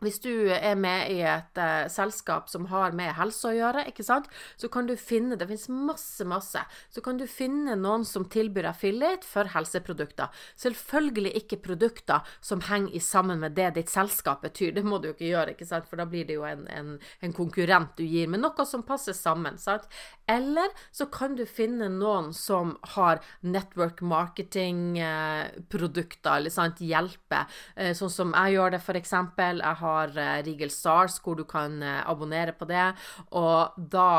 hvis 0.03 0.19
du 0.21 0.49
er 0.53 0.75
med 0.77 1.09
i 1.09 1.23
et 1.25 1.57
uh, 1.57 1.87
selskap 1.89 2.49
som 2.51 2.67
har 2.69 2.93
med 2.97 3.15
helse 3.17 3.47
å 3.49 3.55
gjøre, 3.55 3.87
ikke 3.89 4.03
sant, 4.05 4.27
så 4.59 4.69
kan 4.69 4.85
du 4.85 4.93
finne 4.97 5.35
Det 5.37 5.47
finnes 5.49 5.69
masse, 5.69 6.25
masse. 6.27 6.61
Så 6.93 7.01
kan 7.01 7.17
du 7.17 7.25
finne 7.29 7.75
noen 7.79 8.05
som 8.05 8.25
tilbyr 8.29 8.65
affiliate 8.69 9.25
for 9.25 9.45
helseprodukter. 9.53 10.27
Selvfølgelig 10.59 11.31
ikke 11.41 11.57
produkter 11.65 12.19
som 12.41 12.61
henger 12.67 12.99
sammen 13.03 13.39
med 13.41 13.51
det 13.57 13.71
ditt 13.77 13.89
selskap 13.89 14.41
betyr. 14.45 14.71
Det 14.75 14.83
må 14.85 14.97
du 15.01 15.07
jo 15.09 15.13
ikke 15.15 15.31
gjøre, 15.31 15.51
ikke 15.55 15.69
sant, 15.69 15.87
for 15.89 15.97
da 15.97 16.05
blir 16.09 16.25
det 16.27 16.35
jo 16.37 16.43
en, 16.47 16.67
en, 16.69 16.99
en 17.25 17.33
konkurrent 17.33 17.97
du 17.97 18.03
gir, 18.05 18.27
men 18.29 18.41
noe 18.45 18.65
som 18.69 18.83
passer 18.85 19.13
sammen. 19.17 19.57
sant? 19.61 19.85
Eller 20.29 20.69
så 20.91 21.05
kan 21.09 21.35
du 21.39 21.45
finne 21.49 21.89
noen 21.93 22.33
som 22.37 22.77
har 22.93 23.19
network 23.41 24.01
marketing-produkter, 24.01 26.31
eh, 26.31 26.37
eller 26.37 26.49
sant, 26.53 26.79
hjelpe, 26.83 27.45
eh, 27.75 27.93
sånn 27.97 28.11
som 28.13 28.33
jeg 28.35 28.53
gjør 28.57 28.71
det, 28.75 28.81
for 28.83 28.95
eksempel. 28.99 29.61
Jeg 29.63 29.75
har 29.81 29.86
har 29.87 30.13
eh, 30.15 30.41
Regal 30.47 30.73
Stars, 30.73 31.17
hvor 31.23 31.39
du 31.39 31.45
kan 31.47 31.81
eh, 31.83 32.03
abonnere 32.09 32.55
på 32.57 32.67
det. 32.69 32.91
Og 33.31 33.77
da 33.77 34.09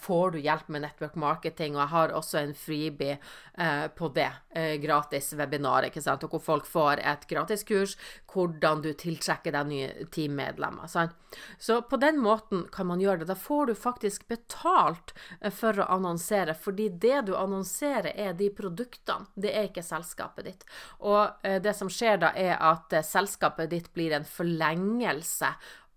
får 0.00 0.30
du 0.30 0.38
hjelp 0.40 0.68
med 0.68 0.84
network 0.84 1.14
marketing, 1.18 1.76
og 1.76 1.82
jeg 1.82 1.92
har 1.94 2.14
også 2.14 2.38
en 2.40 2.54
freebie 2.56 3.16
eh, 3.58 3.86
på 3.88 4.08
det. 4.14 4.28
Eh, 4.50 4.74
gratis 4.82 5.32
webinar, 5.38 5.88
ikke 5.88 6.02
sant, 6.04 6.24
og 6.24 6.34
hvor 6.34 6.44
folk 6.44 6.68
får 6.68 7.02
et 7.02 7.26
gratiskurs 7.30 7.96
hvordan 8.36 8.82
du 8.84 8.90
tiltrekker 8.92 9.54
deg 9.56 9.70
nye 9.70 10.08
teammedlemmer. 10.12 10.90
Sant? 10.90 11.16
Så 11.58 11.80
på 11.82 11.98
den 12.00 12.18
måten 12.22 12.66
kan 12.72 12.88
man 12.88 13.00
gjøre 13.00 13.22
det. 13.22 13.30
Da 13.30 13.38
får 13.38 13.70
du 13.70 13.74
faktisk 13.78 14.28
betalt 14.28 15.14
eh, 15.40 15.52
for 15.52 15.78
å 15.80 15.88
annonsere, 15.96 16.54
fordi 16.54 16.88
det 16.88 17.26
du 17.30 17.34
annonserer, 17.36 18.12
er 18.16 18.36
de 18.36 18.50
produktene, 18.54 19.28
det 19.34 19.52
er 19.54 19.70
ikke 19.70 19.84
selskapet 19.84 20.50
ditt. 20.50 20.68
Og 21.00 21.46
eh, 21.46 21.58
det 21.62 21.76
som 21.78 21.90
skjer 21.92 22.20
da, 22.22 22.32
er 22.36 22.56
at 22.60 22.92
eh, 22.92 23.06
selskapet 23.06 23.72
ditt 23.72 23.90
blir 23.96 24.16
en 24.16 24.28
forlengelse 24.28 25.52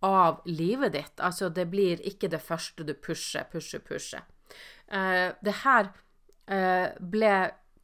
av 0.05 0.41
livet 0.45 0.93
ditt. 0.93 1.15
Altså, 1.19 1.49
det 1.49 1.69
blir 1.71 2.01
ikke 2.07 2.29
det 2.31 2.41
første 2.43 2.85
du 2.87 2.93
pusher, 2.93 3.47
pusher, 3.51 3.83
pusher. 3.83 4.27
Uh, 4.89 5.35
det 5.45 5.59
her 5.63 5.91
uh, 6.49 6.87
ble 6.99 7.33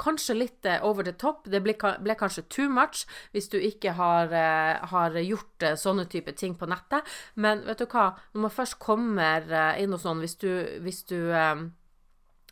kanskje 0.02 0.36
litt 0.36 0.68
uh, 0.68 0.80
over 0.88 1.06
the 1.08 1.14
top. 1.16 1.46
Det 1.52 1.62
ble, 1.64 1.76
ble, 1.76 2.16
kanskje 2.20 2.48
too 2.50 2.70
much 2.72 3.06
hvis 3.36 3.48
du 3.52 3.60
ikke 3.60 3.94
har, 4.00 4.34
har 4.92 5.20
gjort 5.22 5.68
sånne 5.80 6.08
type 6.12 6.34
ting 6.40 6.58
på 6.60 6.70
nettet. 6.72 7.06
Men 7.36 7.64
vet 7.68 7.84
du 7.84 7.88
hva, 7.88 8.12
når 8.34 8.48
man 8.48 8.58
først 8.58 8.80
kommer 8.84 9.48
inn 9.80 9.96
hos 9.96 10.08
noen, 10.08 10.24
hvis 10.24 10.40
du, 10.42 10.52
hvis 10.84 11.04
du 11.12 11.20
Eh, 11.36 11.70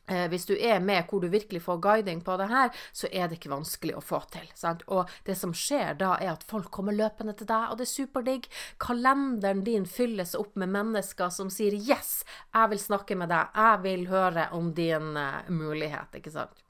hvis 0.03 0.45
du 0.49 0.53
er 0.57 0.81
med 0.83 1.05
hvor 1.07 1.21
du 1.23 1.29
virkelig 1.31 1.61
får 1.63 1.77
guiding 1.79 2.21
på 2.25 2.35
det 2.37 2.49
her, 2.51 2.71
så 2.91 3.07
er 3.11 3.29
det 3.29 3.37
ikke 3.37 3.53
vanskelig 3.53 3.95
å 3.95 4.03
få 4.03 4.19
til. 4.33 4.49
Sant? 4.57 4.83
Og 4.91 5.09
det 5.23 5.37
som 5.39 5.53
skjer 5.55 5.95
da, 5.99 6.17
er 6.19 6.33
at 6.33 6.43
folk 6.47 6.67
kommer 6.75 6.95
løpende 6.95 7.35
til 7.39 7.47
deg, 7.47 7.69
og 7.71 7.79
det 7.79 7.87
er 7.87 7.93
superdigg. 7.93 8.49
Kalenderen 8.83 9.63
din 9.63 9.87
fylles 9.87 10.35
opp 10.35 10.57
med 10.59 10.73
mennesker 10.75 11.31
som 11.31 11.49
sier 11.49 11.73
'yes, 11.73 12.23
jeg 12.53 12.69
vil 12.69 12.79
snakke 12.79 13.15
med 13.15 13.29
deg', 13.29 13.55
jeg 13.55 13.83
vil 13.83 14.07
høre 14.07 14.47
om 14.51 14.73
din 14.73 15.17
uh, 15.17 15.41
mulighet', 15.49 16.15
ikke 16.15 16.31
sant. 16.31 16.63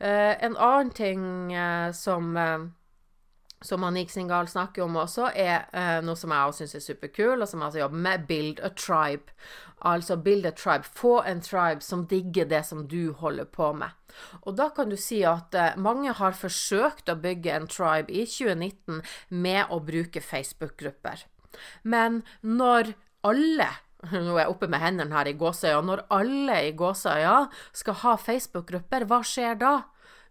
Uh, 0.00 0.36
en 0.44 0.56
annen 0.56 0.90
ting 0.90 1.52
uh, 1.56 1.92
som 1.92 2.36
som 3.66 3.84
Anik 3.84 4.12
Singal 4.12 4.48
snakker 4.48 4.84
om 4.86 4.96
også, 5.02 5.30
er 5.34 5.66
uh, 5.74 6.00
noe 6.06 6.16
som 6.18 6.32
jeg 6.32 6.50
også 6.50 6.64
syns 6.64 6.78
er 6.78 6.84
superkul, 6.86 7.40
og 7.40 7.48
som 7.50 7.60
jeg 7.60 7.68
altså 7.70 7.82
jobber 7.82 8.04
med, 8.08 8.26
Build 8.28 8.62
a 8.64 8.72
Tribe. 8.74 9.34
Altså 9.86 10.16
build 10.16 10.46
a 10.46 10.50
tribe. 10.56 10.88
Få 10.96 11.18
en 11.28 11.42
tribe 11.44 11.84
som 11.84 12.06
digger 12.08 12.48
det 12.48 12.62
som 12.66 12.86
du 12.88 13.12
holder 13.12 13.44
på 13.44 13.74
med. 13.76 13.92
Og 14.48 14.56
da 14.56 14.70
kan 14.72 14.88
du 14.88 14.96
si 14.96 15.20
at 15.28 15.54
uh, 15.54 15.76
mange 15.76 16.14
har 16.16 16.32
forsøkt 16.32 17.12
å 17.12 17.18
bygge 17.20 17.52
en 17.52 17.68
tribe 17.68 18.12
i 18.12 18.24
2019 18.24 19.02
med 19.28 19.68
å 19.68 19.82
bruke 19.84 20.24
Facebook-grupper. 20.24 21.26
Men 21.84 22.22
når 22.40 22.94
alle 23.26 23.68
nå 24.12 24.36
er 24.36 24.44
jeg 24.44 24.52
oppe 24.52 24.68
med 24.70 24.82
hendene 24.82 25.16
her 25.16 25.28
i 25.30 25.36
gåseøya. 25.38 25.80
Når 25.84 26.04
alle 26.14 26.60
i 26.68 26.72
gåseøya 26.76 27.36
skal 27.76 28.00
ha 28.02 28.16
Facebook-grupper, 28.20 29.06
hva 29.08 29.22
skjer 29.26 29.58
da? 29.60 29.74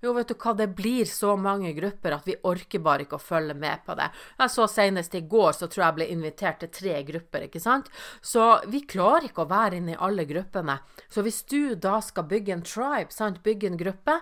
Jo, 0.04 0.14
vet 0.16 0.30
du 0.30 0.36
hva, 0.36 0.54
det 0.58 0.68
blir 0.76 1.08
så 1.10 1.36
mange 1.40 1.72
grupper 1.78 2.18
at 2.18 2.28
vi 2.28 2.36
orker 2.48 2.84
bare 2.84 3.06
ikke 3.06 3.20
å 3.20 3.24
følge 3.24 3.56
med 3.58 3.86
på 3.86 3.96
det. 3.98 4.10
Jeg 4.40 4.54
så 4.54 4.68
senest 4.70 5.16
i 5.16 5.24
går, 5.30 5.52
så 5.56 5.70
tror 5.70 5.84
jeg 5.84 5.88
jeg 5.88 5.98
ble 6.00 6.10
invitert 6.16 6.62
til 6.64 6.72
tre 6.74 6.96
grupper, 7.08 7.48
ikke 7.48 7.62
sant. 7.64 7.90
Så 8.22 8.46
vi 8.72 8.84
klarer 8.90 9.30
ikke 9.30 9.46
å 9.46 9.50
være 9.52 9.80
inne 9.80 9.96
i 9.96 10.00
alle 10.08 10.28
gruppene. 10.30 10.78
Så 11.10 11.24
hvis 11.26 11.42
du 11.50 11.76
da 11.80 11.98
skal 12.04 12.28
bygge 12.30 12.56
en 12.58 12.66
tribe, 12.66 13.16
sant, 13.16 13.42
bygge 13.46 13.72
en 13.72 13.80
gruppe, 13.80 14.20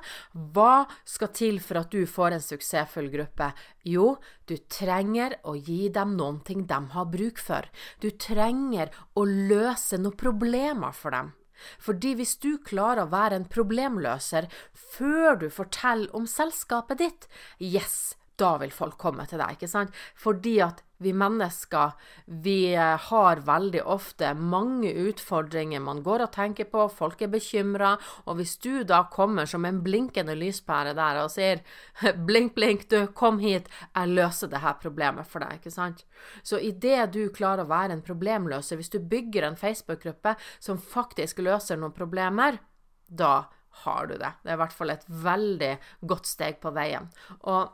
hva 0.56 0.86
skal 1.10 1.34
til 1.36 1.62
for 1.64 1.82
at 1.82 1.94
du 1.94 2.06
får 2.10 2.38
en 2.38 2.48
suksessfull 2.48 3.10
gruppe? 3.14 3.52
Jo, 3.88 4.18
du 4.48 4.58
trenger 4.72 5.40
å 5.48 5.56
gi 5.58 5.88
dem 5.94 6.18
noen 6.20 6.42
ting 6.48 6.66
de 6.70 6.82
har 6.96 7.12
bruk 7.12 7.40
for. 7.42 7.68
Du 8.00 8.12
trenger 8.12 8.94
å 9.16 9.26
løse 9.28 10.00
noen 10.00 10.20
problemer 10.20 10.96
for 10.96 11.16
dem. 11.16 11.34
Fordi 11.82 12.14
hvis 12.20 12.36
du 12.44 12.58
klarer 12.58 13.06
å 13.06 13.12
være 13.14 13.40
en 13.40 13.48
problemløser 13.50 14.50
før 14.74 15.40
du 15.44 15.48
forteller 15.54 16.14
om 16.16 16.28
selskapet 16.30 17.02
ditt, 17.02 17.30
yes, 17.60 18.16
da 18.40 18.56
vil 18.62 18.74
folk 18.74 18.98
komme 19.02 19.26
til 19.30 19.42
deg, 19.42 19.58
ikke 19.58 19.70
sant? 19.70 19.94
Fordi 20.20 20.58
at 20.66 20.82
vi 21.04 21.12
mennesker, 21.14 21.92
vi 22.26 22.74
eh, 22.74 22.98
har 23.10 23.42
veldig 23.46 23.82
ofte 23.92 24.32
mange 24.34 24.94
utfordringer 25.04 25.82
man 25.84 26.02
går 26.06 26.26
og 26.26 26.34
tenker 26.36 26.70
på, 26.72 26.86
folk 26.90 27.22
er 27.22 27.32
bekymra, 27.34 27.94
og 28.26 28.40
hvis 28.40 28.56
du 28.64 28.84
da 28.88 29.04
kommer 29.12 29.50
som 29.50 29.68
en 29.68 29.82
blinkende 29.84 30.36
lyspære 30.40 30.96
der 30.98 31.20
og 31.26 31.32
sier 31.34 31.64
blink, 32.28 32.54
blink, 32.56 32.88
du, 32.92 33.02
kom 33.14 33.42
hit, 33.44 33.68
jeg 33.92 34.14
løser 34.14 34.52
det 34.52 34.64
her 34.64 34.80
problemet 34.82 35.30
for 35.30 35.44
deg, 35.44 35.60
ikke 35.60 35.74
sant? 35.74 36.06
Så 36.44 36.62
idet 36.64 37.12
du 37.18 37.26
klarer 37.36 37.66
å 37.66 37.72
være 37.72 37.98
en 37.98 38.06
problemløser, 38.06 38.80
hvis 38.80 38.94
du 38.94 39.02
bygger 39.02 39.50
en 39.50 39.60
Facebook-gruppe 39.60 40.38
som 40.60 40.80
faktisk 40.80 41.44
løser 41.44 41.80
noen 41.80 41.96
problemer, 41.96 42.62
da 43.08 43.36
har 43.84 44.08
du 44.08 44.18
det. 44.18 44.30
Det 44.44 44.52
er 44.52 44.58
i 44.58 44.62
hvert 44.62 44.76
fall 44.76 44.94
et 44.94 45.06
veldig 45.08 45.72
godt 46.08 46.30
steg 46.30 46.60
på 46.62 46.72
veien. 46.76 47.10
Og 47.50 47.72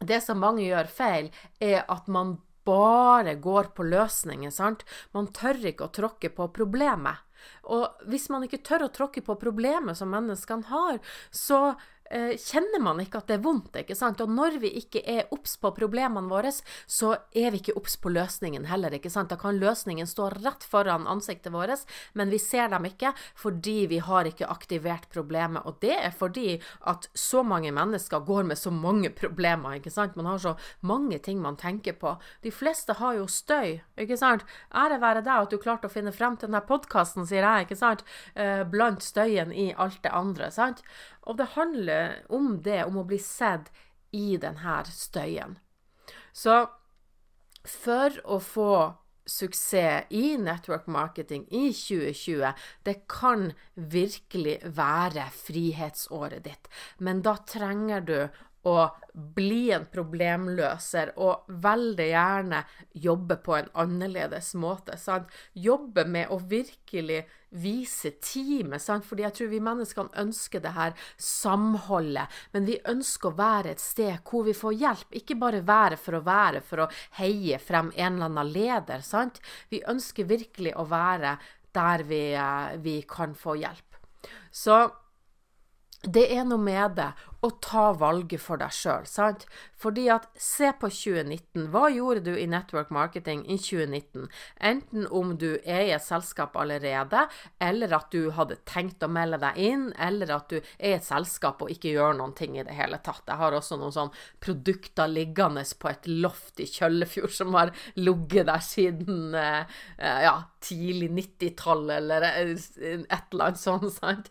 det 0.00 0.20
som 0.24 0.40
mange 0.42 0.64
gjør 0.66 0.90
feil, 0.90 1.30
er 1.62 1.84
at 1.90 2.08
man 2.10 2.38
bare 2.64 3.36
går 3.44 3.74
på 3.76 3.84
løsninger, 3.86 4.52
sant. 4.54 4.84
Man 5.12 5.28
tør 5.36 5.60
ikke 5.68 5.88
å 5.88 5.94
tråkke 5.94 6.30
på 6.32 6.48
problemet. 6.56 7.20
Og 7.68 8.06
hvis 8.08 8.30
man 8.32 8.46
ikke 8.46 8.62
tør 8.64 8.86
å 8.86 8.92
tråkke 8.92 9.20
på 9.24 9.36
problemet 9.40 9.98
som 9.98 10.12
menneskene 10.12 10.68
har, 10.70 11.00
så 11.28 11.74
kjenner 12.14 12.82
man 12.82 13.00
ikke 13.02 13.20
at 13.20 13.30
det 13.30 13.38
er 13.38 13.44
vondt. 13.44 13.76
ikke 13.80 13.96
sant? 13.98 14.20
Og 14.22 14.30
når 14.30 14.58
vi 14.62 14.70
ikke 14.80 15.02
er 15.02 15.30
obs 15.34 15.56
på 15.60 15.72
problemene 15.74 16.30
våre, 16.30 16.52
så 16.52 17.14
er 17.34 17.50
vi 17.50 17.60
ikke 17.62 17.76
obs 17.78 17.96
på 17.98 18.12
løsningen 18.12 18.68
heller. 18.70 18.94
ikke 18.94 19.10
sant? 19.10 19.32
Da 19.32 19.38
kan 19.40 19.58
løsningen 19.58 20.06
stå 20.06 20.30
rett 20.38 20.64
foran 20.64 21.08
ansiktet 21.10 21.52
vårt, 21.52 21.84
men 22.12 22.30
vi 22.30 22.38
ser 22.38 22.68
dem 22.68 22.84
ikke 22.86 23.14
fordi 23.40 23.86
vi 23.90 23.98
har 24.04 24.28
ikke 24.28 24.48
aktivert 24.50 25.08
problemet. 25.12 25.64
Og 25.66 25.78
det 25.82 25.96
er 25.96 26.14
fordi 26.14 26.60
at 26.86 27.08
så 27.14 27.42
mange 27.42 27.72
mennesker 27.74 28.24
går 28.24 28.44
med 28.50 28.58
så 28.58 28.70
mange 28.70 29.10
problemer. 29.10 29.78
ikke 29.78 29.90
sant? 29.90 30.16
Man 30.16 30.26
har 30.26 30.38
så 30.38 30.56
mange 30.80 31.18
ting 31.18 31.40
man 31.42 31.56
tenker 31.56 31.92
på. 31.92 32.16
De 32.42 32.52
fleste 32.52 32.92
har 33.00 33.14
jo 33.18 33.26
støy, 33.26 33.80
ikke 33.98 34.16
sant? 34.20 34.44
Ære 34.74 35.00
være 35.00 35.24
deg 35.24 35.46
at 35.46 35.50
du 35.50 35.58
klarte 35.58 35.88
å 35.88 35.92
finne 35.92 36.12
frem 36.12 36.36
til 36.36 36.48
denne 36.48 36.62
podkasten, 36.64 37.26
sier 37.26 37.42
jeg, 37.42 37.66
ikke 37.66 37.78
sant? 37.78 38.04
Eh, 38.34 38.62
blant 38.64 39.02
støyen 39.02 39.52
i 39.52 39.72
alt 39.74 40.02
det 40.04 40.12
andre. 40.12 40.50
sant? 40.50 40.82
Og 41.24 41.38
det 41.38 41.52
handler 41.54 42.20
om 42.28 42.58
det, 42.62 42.82
om 42.84 43.00
å 43.00 43.06
bli 43.08 43.18
sett 43.22 43.70
i 44.14 44.36
denne 44.40 44.82
støyen. 44.90 45.58
Så 46.34 46.64
for 47.64 48.18
å 48.28 48.38
få 48.42 48.74
suksess 49.24 50.10
i 50.12 50.36
network 50.36 50.86
marketing 50.86 51.46
i 51.48 51.70
2020, 51.72 52.52
det 52.84 52.96
kan 53.08 53.52
virkelig 53.74 54.58
være 54.76 55.30
frihetsåret 55.32 56.44
ditt. 56.44 56.68
Men 56.98 57.22
da 57.24 57.38
trenger 57.48 58.04
du 58.04 58.18
å 58.64 58.88
bli 59.12 59.68
en 59.74 59.84
problemløser 59.92 61.12
og 61.22 61.46
veldig 61.62 62.06
gjerne 62.08 62.64
jobbe 63.04 63.36
på 63.44 63.56
en 63.58 63.70
annerledes 63.84 64.54
måte. 64.58 64.96
Sant? 64.98 65.30
Jobbe 65.52 66.06
med 66.08 66.32
å 66.32 66.40
virkelig 66.40 67.22
vise 67.54 68.10
teamet, 68.18 68.82
sant? 68.82 69.06
fordi 69.06 69.22
jeg 69.22 69.36
tror 69.38 69.50
vi 69.52 69.60
menneskene 69.62 70.24
ønsker 70.24 70.62
det 70.64 70.72
her 70.74 70.96
samholdet. 71.20 72.32
Men 72.56 72.66
vi 72.66 72.80
ønsker 72.90 73.30
å 73.30 73.38
være 73.38 73.74
et 73.74 73.82
sted 73.82 74.16
hvor 74.26 74.48
vi 74.48 74.56
får 74.58 74.78
hjelp, 74.80 75.14
ikke 75.22 75.38
bare 75.38 75.62
være 75.66 76.00
for 76.00 76.18
å 76.18 76.24
være 76.26 76.64
for 76.66 76.84
å 76.84 76.90
heie 77.20 77.60
frem 77.62 77.92
en 77.94 78.16
eller 78.16 78.32
annen 78.32 78.52
leder. 78.54 79.06
Sant? 79.06 79.38
Vi 79.70 79.84
ønsker 79.86 80.26
virkelig 80.30 80.74
å 80.74 80.88
være 80.90 81.36
der 81.74 82.02
vi, 82.06 82.24
eh, 82.34 82.76
vi 82.82 83.00
kan 83.08 83.34
få 83.34 83.56
hjelp. 83.58 83.98
Så 84.50 84.82
det 86.04 86.26
er 86.36 86.44
noe 86.44 86.60
med 86.60 86.98
det 86.98 87.10
å 87.44 87.50
ta 87.62 87.90
valget 88.00 88.40
for 88.42 88.60
deg 88.60 88.72
sjøl, 88.72 89.04
sant? 89.08 89.44
Fordi 89.80 90.06
at 90.12 90.30
se 90.40 90.70
på 90.80 90.88
2019. 90.88 91.66
Hva 91.72 91.90
gjorde 91.92 92.22
du 92.30 92.32
i 92.40 92.46
network 92.48 92.92
marketing 92.94 93.42
i 93.52 93.58
2019? 93.60 94.30
Enten 94.64 95.08
om 95.12 95.34
du 95.40 95.58
er 95.60 95.82
i 95.84 95.92
et 95.92 96.04
selskap 96.04 96.56
allerede, 96.60 97.26
eller 97.60 97.92
at 97.98 98.08
du 98.14 98.30
hadde 98.36 98.60
tenkt 98.68 99.04
å 99.04 99.10
melde 99.12 99.42
deg 99.42 99.60
inn, 99.60 99.86
eller 100.00 100.32
at 100.38 100.48
du 100.54 100.56
er 100.60 100.94
i 100.94 100.96
et 100.96 101.04
selskap 101.06 101.60
og 101.64 101.72
ikke 101.74 101.92
gjør 101.92 102.16
noen 102.20 102.32
ting 102.38 102.56
i 102.56 102.64
det 102.64 102.76
hele 102.78 103.00
tatt. 103.04 103.26
Jeg 103.28 103.40
har 103.42 103.58
også 103.58 103.78
noen 103.80 103.94
sånn 103.94 104.14
produkter 104.44 105.10
liggende 105.10 105.66
på 105.80 105.90
et 105.90 106.08
loft 106.08 106.60
i 106.62 106.68
Kjøllefjord 106.70 107.34
som 107.34 107.54
har 107.56 107.74
ligget 107.98 108.48
der 108.48 108.64
siden 108.64 109.36
eh, 109.36 109.80
ja, 109.98 110.36
tidlig 110.64 111.10
90-tall, 111.12 111.84
eller 111.98 112.24
et 112.24 112.78
eller 112.80 113.44
annet 113.44 113.60
sånt, 113.60 113.90
sant? 113.98 114.30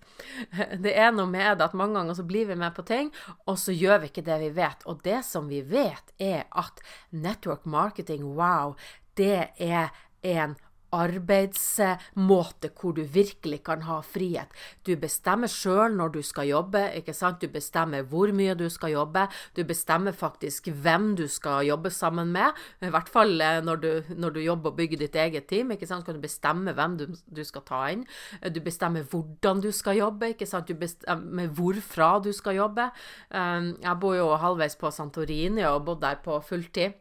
Det 0.81 0.93
er 0.97 1.13
noe 1.13 1.29
med 1.29 1.61
at 1.61 1.77
mange 1.77 1.99
ganger 1.99 2.17
så 2.17 2.25
blir 2.27 2.49
vi 2.49 2.57
med 2.59 2.73
på 2.75 2.85
ting 2.89 3.11
og 3.45 3.57
så 3.61 3.75
gjør 3.75 4.03
vi 4.03 4.11
ikke 4.11 4.25
det 4.25 4.39
vi 4.41 4.51
vet. 4.57 4.85
Og 4.89 5.03
det 5.05 5.21
som 5.27 5.49
vi 5.51 5.61
vet, 5.61 6.13
er 6.17 6.45
at 6.49 6.81
network 7.13 7.67
marketing, 7.69 8.33
wow, 8.37 8.73
det 9.19 9.53
er 9.61 9.93
en 10.23 10.55
arbeidsmåte 10.93 12.71
hvor 12.79 12.95
du 12.97 13.03
virkelig 13.03 13.61
kan 13.65 13.83
ha 13.87 13.99
frihet. 14.05 14.51
Du 14.85 14.93
bestemmer 14.99 15.51
sjøl 15.51 15.95
når 15.97 16.15
du 16.17 16.21
skal 16.25 16.49
jobbe, 16.49 16.85
ikke 16.99 17.15
sant? 17.17 17.41
du 17.41 17.49
bestemmer 17.51 18.05
hvor 18.07 18.31
mye 18.35 18.55
du 18.55 18.67
skal 18.71 18.93
jobbe. 18.93 19.25
Du 19.57 19.63
bestemmer 19.67 20.15
faktisk 20.15 20.69
hvem 20.83 21.13
du 21.19 21.25
skal 21.27 21.65
jobbe 21.67 21.91
sammen 21.93 22.31
med. 22.33 22.53
I 22.81 22.91
hvert 22.93 23.09
fall 23.09 23.41
eh, 23.41 23.61
når 23.63 23.81
du, 23.83 23.91
når 24.15 24.37
du 24.37 24.41
jobber 24.43 24.71
og 24.71 24.77
bygger 24.77 25.03
ditt 25.03 25.15
eget 25.15 25.47
team, 25.49 25.73
ikke 25.73 25.87
sant? 25.89 26.03
så 26.03 26.11
kan 26.11 26.19
du 26.19 26.23
bestemme 26.23 26.73
hvem 26.73 26.97
du, 26.99 27.05
du, 27.25 27.43
skal 27.43 27.65
ta 27.67 27.83
inn. 27.93 28.05
Du 28.53 28.61
bestemmer 28.63 29.05
hvordan 29.09 29.61
du 29.63 29.71
skal 29.71 29.99
jobbe, 29.99 30.33
ikke 30.33 30.49
sant? 30.49 30.67
du 30.67 30.79
bestemmer 30.79 31.47
hvorfra 31.53 32.17
du 32.23 32.31
skal 32.35 32.59
jobbe. 32.59 32.89
Um, 33.33 33.73
jeg 33.81 33.99
bor 34.01 34.17
jo 34.17 34.33
halvveis 34.39 34.77
på 34.79 34.91
Santorini 34.91 35.63
og 35.63 35.71
har 35.79 35.87
bodd 35.87 36.03
der 36.03 36.21
på 36.23 36.39
fulltid. 36.43 36.99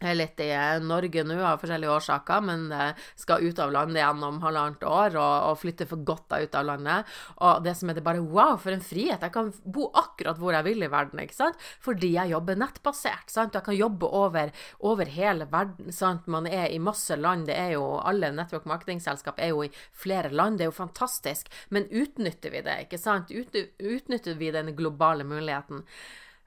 Er 0.00 0.14
litt 0.16 0.38
i 0.40 0.46
eh, 0.48 0.78
Norge 0.80 1.22
nå 1.28 1.34
av 1.44 1.58
forskjellige 1.60 1.92
årsaker, 1.92 2.44
men 2.48 2.62
eh, 2.72 3.00
skal 3.20 3.42
ut 3.44 3.58
av 3.60 3.72
landet 3.74 4.00
gjennom 4.00 4.38
halvannet 4.40 4.84
år 4.88 5.16
og, 5.20 5.34
og 5.50 5.58
flytte 5.60 5.84
for 5.90 6.00
godt 6.08 6.32
ut 6.40 6.56
av 6.56 6.64
landet. 6.70 7.10
Og 7.44 7.60
det 7.66 7.74
som 7.76 7.92
er 7.92 7.98
det 7.98 8.04
bare 8.06 8.22
wow, 8.24 8.54
for 8.60 8.72
en 8.72 8.84
frihet! 8.84 9.20
Jeg 9.20 9.34
kan 9.34 9.50
bo 9.60 9.90
akkurat 10.00 10.40
hvor 10.40 10.56
jeg 10.56 10.64
vil 10.70 10.86
i 10.86 10.88
verden, 10.88 11.20
ikke 11.20 11.36
sant? 11.36 11.66
Fordi 11.84 12.14
jeg 12.14 12.32
jobber 12.32 12.56
nettbasert. 12.62 13.28
sant? 13.28 13.58
Jeg 13.58 13.66
kan 13.66 13.76
jobbe 13.76 14.08
over, 14.22 14.54
over 14.88 15.12
hele 15.12 15.50
verden. 15.52 15.92
sant? 15.92 16.24
Man 16.32 16.48
er 16.48 16.72
i 16.72 16.80
masse 16.80 17.20
land. 17.20 17.50
Det 17.50 17.58
er 17.60 17.74
jo 17.76 17.84
Alle 18.00 18.32
network 18.32 18.64
marketing-selskap 18.72 19.36
er 19.36 19.52
jo 19.52 19.66
i 19.66 19.72
flere 19.92 20.32
land. 20.32 20.56
Det 20.56 20.64
er 20.64 20.72
jo 20.72 20.78
fantastisk. 20.80 21.52
Men 21.68 21.90
utnytter 21.92 22.56
vi 22.56 22.64
det, 22.64 22.80
ikke 22.86 23.04
sant? 23.04 23.28
Utnytter 23.28 24.40
vi 24.40 24.50
den 24.56 24.72
globale 24.80 25.28
muligheten? 25.28 25.84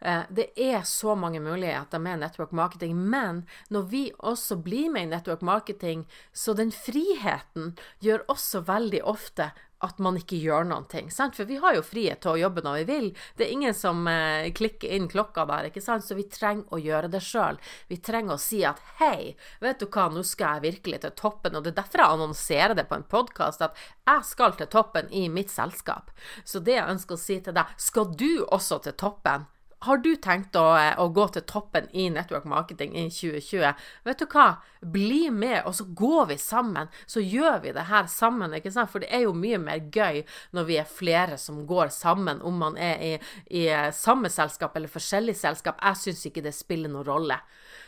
Eh, 0.04 0.24
det 0.30 0.50
er 0.60 0.82
så 0.84 1.16
mange 1.16 1.40
muligheter 1.40 2.00
med 2.00 2.20
network 2.20 2.52
marketing, 2.52 2.98
men 3.10 3.46
når 3.70 3.84
vi 3.90 4.06
også 4.20 4.60
blir 4.60 4.90
med 4.92 5.08
i 5.08 5.12
network 5.16 5.42
marketing, 5.42 6.08
så 6.34 6.54
den 6.54 6.74
friheten 6.76 7.78
gjør 8.04 8.26
også 8.28 8.66
veldig 8.68 9.04
ofte 9.08 9.54
at 9.84 10.00
man 10.00 10.16
ikke 10.16 10.40
gjør 10.40 10.64
noen 10.68 10.86
ting. 10.92 11.10
Sant? 11.12 11.36
For 11.36 11.48
vi 11.48 11.58
har 11.60 11.76
jo 11.76 11.84
frihet 11.84 12.22
til 12.24 12.34
å 12.34 12.40
jobbe 12.40 12.64
når 12.64 12.78
vi 12.82 12.86
vil. 12.88 13.08
Det 13.36 13.46
er 13.46 13.56
ingen 13.56 13.76
som 13.76 14.06
eh, 14.08 14.48
klikker 14.56 14.92
inn 14.96 15.10
klokka 15.12 15.44
der, 15.50 15.68
ikke 15.70 15.84
sant? 15.84 16.06
så 16.08 16.16
vi 16.16 16.28
trenger 16.32 16.72
å 16.72 16.80
gjøre 16.80 17.12
det 17.12 17.24
sjøl. 17.24 17.60
Vi 17.92 18.00
trenger 18.04 18.36
å 18.36 18.42
si 18.42 18.62
at 18.68 18.80
hei, 19.02 19.34
vet 19.64 19.84
du 19.84 19.88
hva, 19.88 20.10
nå 20.12 20.24
skal 20.28 20.60
jeg 20.60 20.68
virkelig 20.70 21.04
til 21.04 21.16
toppen. 21.20 21.56
Og 21.60 21.64
det 21.64 21.74
er 21.74 21.82
derfor 21.82 22.04
jeg 22.04 22.18
annonserer 22.18 22.76
det 22.80 22.88
på 22.92 23.00
en 23.00 23.08
podkast, 23.16 23.64
at 23.64 23.80
jeg 24.08 24.28
skal 24.28 24.56
til 24.60 24.72
toppen 24.72 25.12
i 25.12 25.26
mitt 25.32 25.52
selskap. 25.52 26.12
Så 26.48 26.64
det 26.64 26.78
jeg 26.80 26.96
ønsker 26.96 27.20
å 27.20 27.24
si 27.24 27.40
til 27.44 27.56
deg, 27.56 27.76
skal 27.80 28.12
du 28.16 28.32
også 28.48 28.80
til 28.88 28.96
toppen? 29.00 29.50
Har 29.84 30.00
du 30.00 30.14
tenkt 30.16 30.56
å, 30.56 30.64
eh, 30.80 30.94
å, 31.00 31.10
gå 31.12 31.26
til 31.36 31.44
toppen 31.50 31.90
i 31.92 32.06
network 32.10 32.46
marketing 32.48 32.94
i 32.96 33.08
2020? 33.12 33.74
Vet 34.08 34.22
du 34.22 34.26
hva? 34.32 34.46
Bli 34.94 35.30
med, 35.32 35.64
og 35.68 35.76
så 35.76 35.86
går 35.86 36.30
vi 36.32 36.38
sammen. 36.40 36.92
Så 37.06 37.20
gjør 37.20 37.60
vi 37.66 37.74
det 37.76 37.88
her 37.90 38.08
sammen, 38.12 38.56
ikke 38.56 38.72
sant? 38.72 38.92
For 38.92 39.04
det 39.04 39.12
er 39.12 39.26
jo 39.26 39.34
mye 39.36 39.60
mer 39.60 39.84
gøy 39.92 40.24
når 40.56 40.70
vi 40.70 40.78
er 40.80 40.88
flere 40.88 41.40
som 41.42 41.66
går 41.68 41.92
sammen, 41.96 42.40
om 42.42 42.62
man 42.64 42.78
er 42.78 43.04
i, 43.04 43.12
i 43.52 43.66
eh, 43.68 43.90
samme 43.92 44.32
selskap 44.32 44.78
eller 44.78 44.92
forskjellig 44.92 45.36
selskap. 45.36 45.82
Jeg 45.84 46.02
syns 46.04 46.24
ikke 46.30 46.46
det 46.46 46.56
spiller 46.56 46.92
noen 46.92 47.10
rolle. 47.10 47.42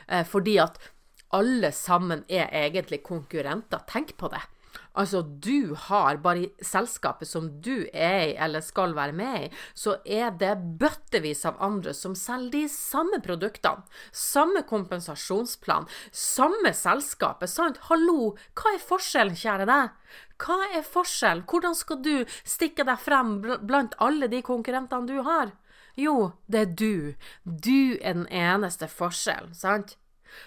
Eh, 0.07 0.25
fordi 0.27 0.59
at 0.63 0.81
alle 1.35 1.71
sammen 1.75 2.23
er 2.29 2.51
egentlig 2.51 3.03
konkurrenter. 3.03 3.87
Tenk 3.87 4.17
på 4.19 4.29
det. 4.31 4.43
Altså, 4.95 5.21
du 5.21 5.75
har, 5.87 6.21
bare 6.23 6.45
i 6.45 6.63
selskapet 6.63 7.27
som 7.27 7.49
du 7.63 7.87
er 7.91 8.21
i 8.29 8.35
eller 8.45 8.63
skal 8.63 8.95
være 8.95 9.15
med 9.15 9.47
i, 9.47 9.49
så 9.75 9.97
er 10.05 10.31
det 10.39 10.53
bøttevis 10.79 11.43
av 11.49 11.59
andre 11.63 11.93
som 11.95 12.15
selger 12.15 12.53
de 12.55 12.63
samme 12.71 13.19
produktene. 13.23 13.83
Samme 14.15 14.63
kompensasjonsplan, 14.69 15.89
samme 16.11 16.71
selskapet, 16.75 17.51
sant? 17.51 17.81
Hallo, 17.89 18.35
hva 18.55 18.75
er 18.75 18.83
forskjellen, 18.83 19.35
kjære 19.39 19.67
deg? 19.69 20.15
Hva 20.39 20.57
er 20.71 20.87
forskjellen? 20.87 21.43
Hvordan 21.49 21.75
skal 21.75 22.01
du 22.05 22.15
stikke 22.43 22.87
deg 22.87 23.01
frem 23.01 23.37
blant 23.43 23.95
alle 24.03 24.31
de 24.31 24.41
konkurrentene 24.45 25.11
du 25.11 25.21
har? 25.27 25.53
Jo, 25.95 26.31
det 26.47 26.61
er 26.61 26.73
du. 26.79 26.95
Du 27.43 27.95
er 28.01 28.17
den 28.17 28.27
eneste 28.27 28.87
forskjellen, 28.91 29.55
sant? 29.55 29.95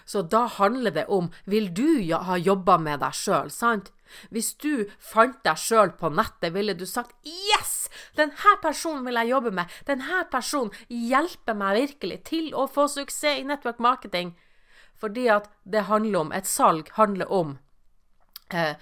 Så 0.05 0.21
da 0.21 0.45
handler 0.45 0.93
det 0.93 1.05
om 1.09 1.31
vil 1.49 1.71
du 1.73 2.13
ha 2.13 2.37
jobba 2.37 2.77
med 2.77 3.01
deg 3.01 3.15
sjøl, 3.17 3.49
sant? 3.53 3.89
Hvis 4.33 4.53
du 4.61 4.85
fant 4.99 5.37
deg 5.45 5.59
sjøl 5.59 5.93
på 5.99 6.11
nettet, 6.13 6.53
ville 6.55 6.75
du 6.77 6.85
sagt 6.89 7.15
yes, 7.27 7.89
denne 8.17 8.57
personen 8.63 9.05
vil 9.07 9.19
jeg 9.21 9.33
jobbe 9.33 9.53
med, 9.61 9.79
denne 9.87 10.23
personen 10.31 10.73
hjelper 10.87 11.57
meg 11.57 11.79
virkelig 11.83 12.21
til 12.29 12.53
å 12.53 12.67
få 12.69 12.87
suksess 12.91 13.41
i 13.41 13.47
network 13.47 13.79
marketing. 13.79 14.35
Fordi 14.99 15.29
at 15.31 15.47
det 15.63 15.87
handler 15.87 16.19
om 16.19 16.31
Et 16.35 16.47
salg 16.47 16.89
handler 16.97 17.31
om 17.31 17.57
eh? 18.51 18.75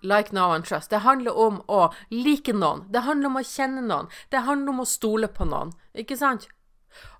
Like, 0.00 0.32
now 0.32 0.52
and 0.52 0.64
trust. 0.64 0.90
Det 0.90 0.98
handler 1.04 1.36
om 1.36 1.60
å 1.68 1.92
like 2.10 2.52
noen. 2.52 2.86
Det 2.88 3.04
handler 3.04 3.28
om 3.28 3.36
å 3.36 3.44
kjenne 3.44 3.82
noen. 3.82 4.08
Det 4.30 4.46
handler 4.46 4.72
om 4.72 4.80
å 4.80 4.88
stole 4.88 5.28
på 5.28 5.44
noen. 5.44 5.74
Ikke 5.94 6.16
sant? 6.16 6.48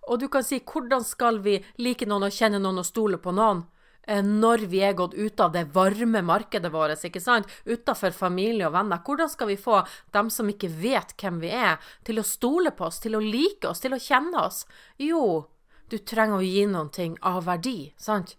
Og 0.09 0.19
du 0.21 0.29
kan 0.29 0.45
si 0.45 0.61
hvordan 0.61 1.05
skal 1.05 1.39
vi 1.45 1.61
like 1.79 2.07
noen 2.07 2.27
og 2.27 2.35
kjenne 2.35 2.59
noen 2.59 2.81
og 2.81 2.89
stole 2.89 3.21
på 3.21 3.35
noen? 3.35 3.67
Eh, 4.09 4.23
når 4.25 4.65
vi 4.71 4.81
er 4.85 4.97
gått 4.97 5.15
ut 5.15 5.41
av 5.41 5.53
det 5.53 5.67
varme 5.75 6.23
markedet 6.25 6.73
vårt, 6.73 7.05
ikke 7.05 7.21
sant, 7.23 7.49
utafor 7.65 8.15
familie 8.17 8.67
og 8.67 8.75
venner, 8.75 9.03
hvordan 9.05 9.31
skal 9.31 9.51
vi 9.53 9.59
få 9.61 9.83
dem 10.15 10.31
som 10.33 10.49
ikke 10.49 10.73
vet 10.81 11.15
hvem 11.21 11.41
vi 11.43 11.53
er, 11.55 11.79
til 12.05 12.21
å 12.21 12.27
stole 12.27 12.73
på 12.77 12.89
oss, 12.89 13.01
til 13.01 13.19
å 13.19 13.25
like 13.25 13.69
oss, 13.69 13.83
til 13.85 13.95
å 13.95 14.01
kjenne 14.01 14.47
oss? 14.47 14.65
Jo, 14.99 15.47
du 15.91 15.99
trenger 15.99 16.41
å 16.41 16.47
gi 16.47 16.65
noen 16.71 16.91
ting 16.95 17.19
av 17.27 17.45
verdi, 17.49 17.93
sant? 17.99 18.37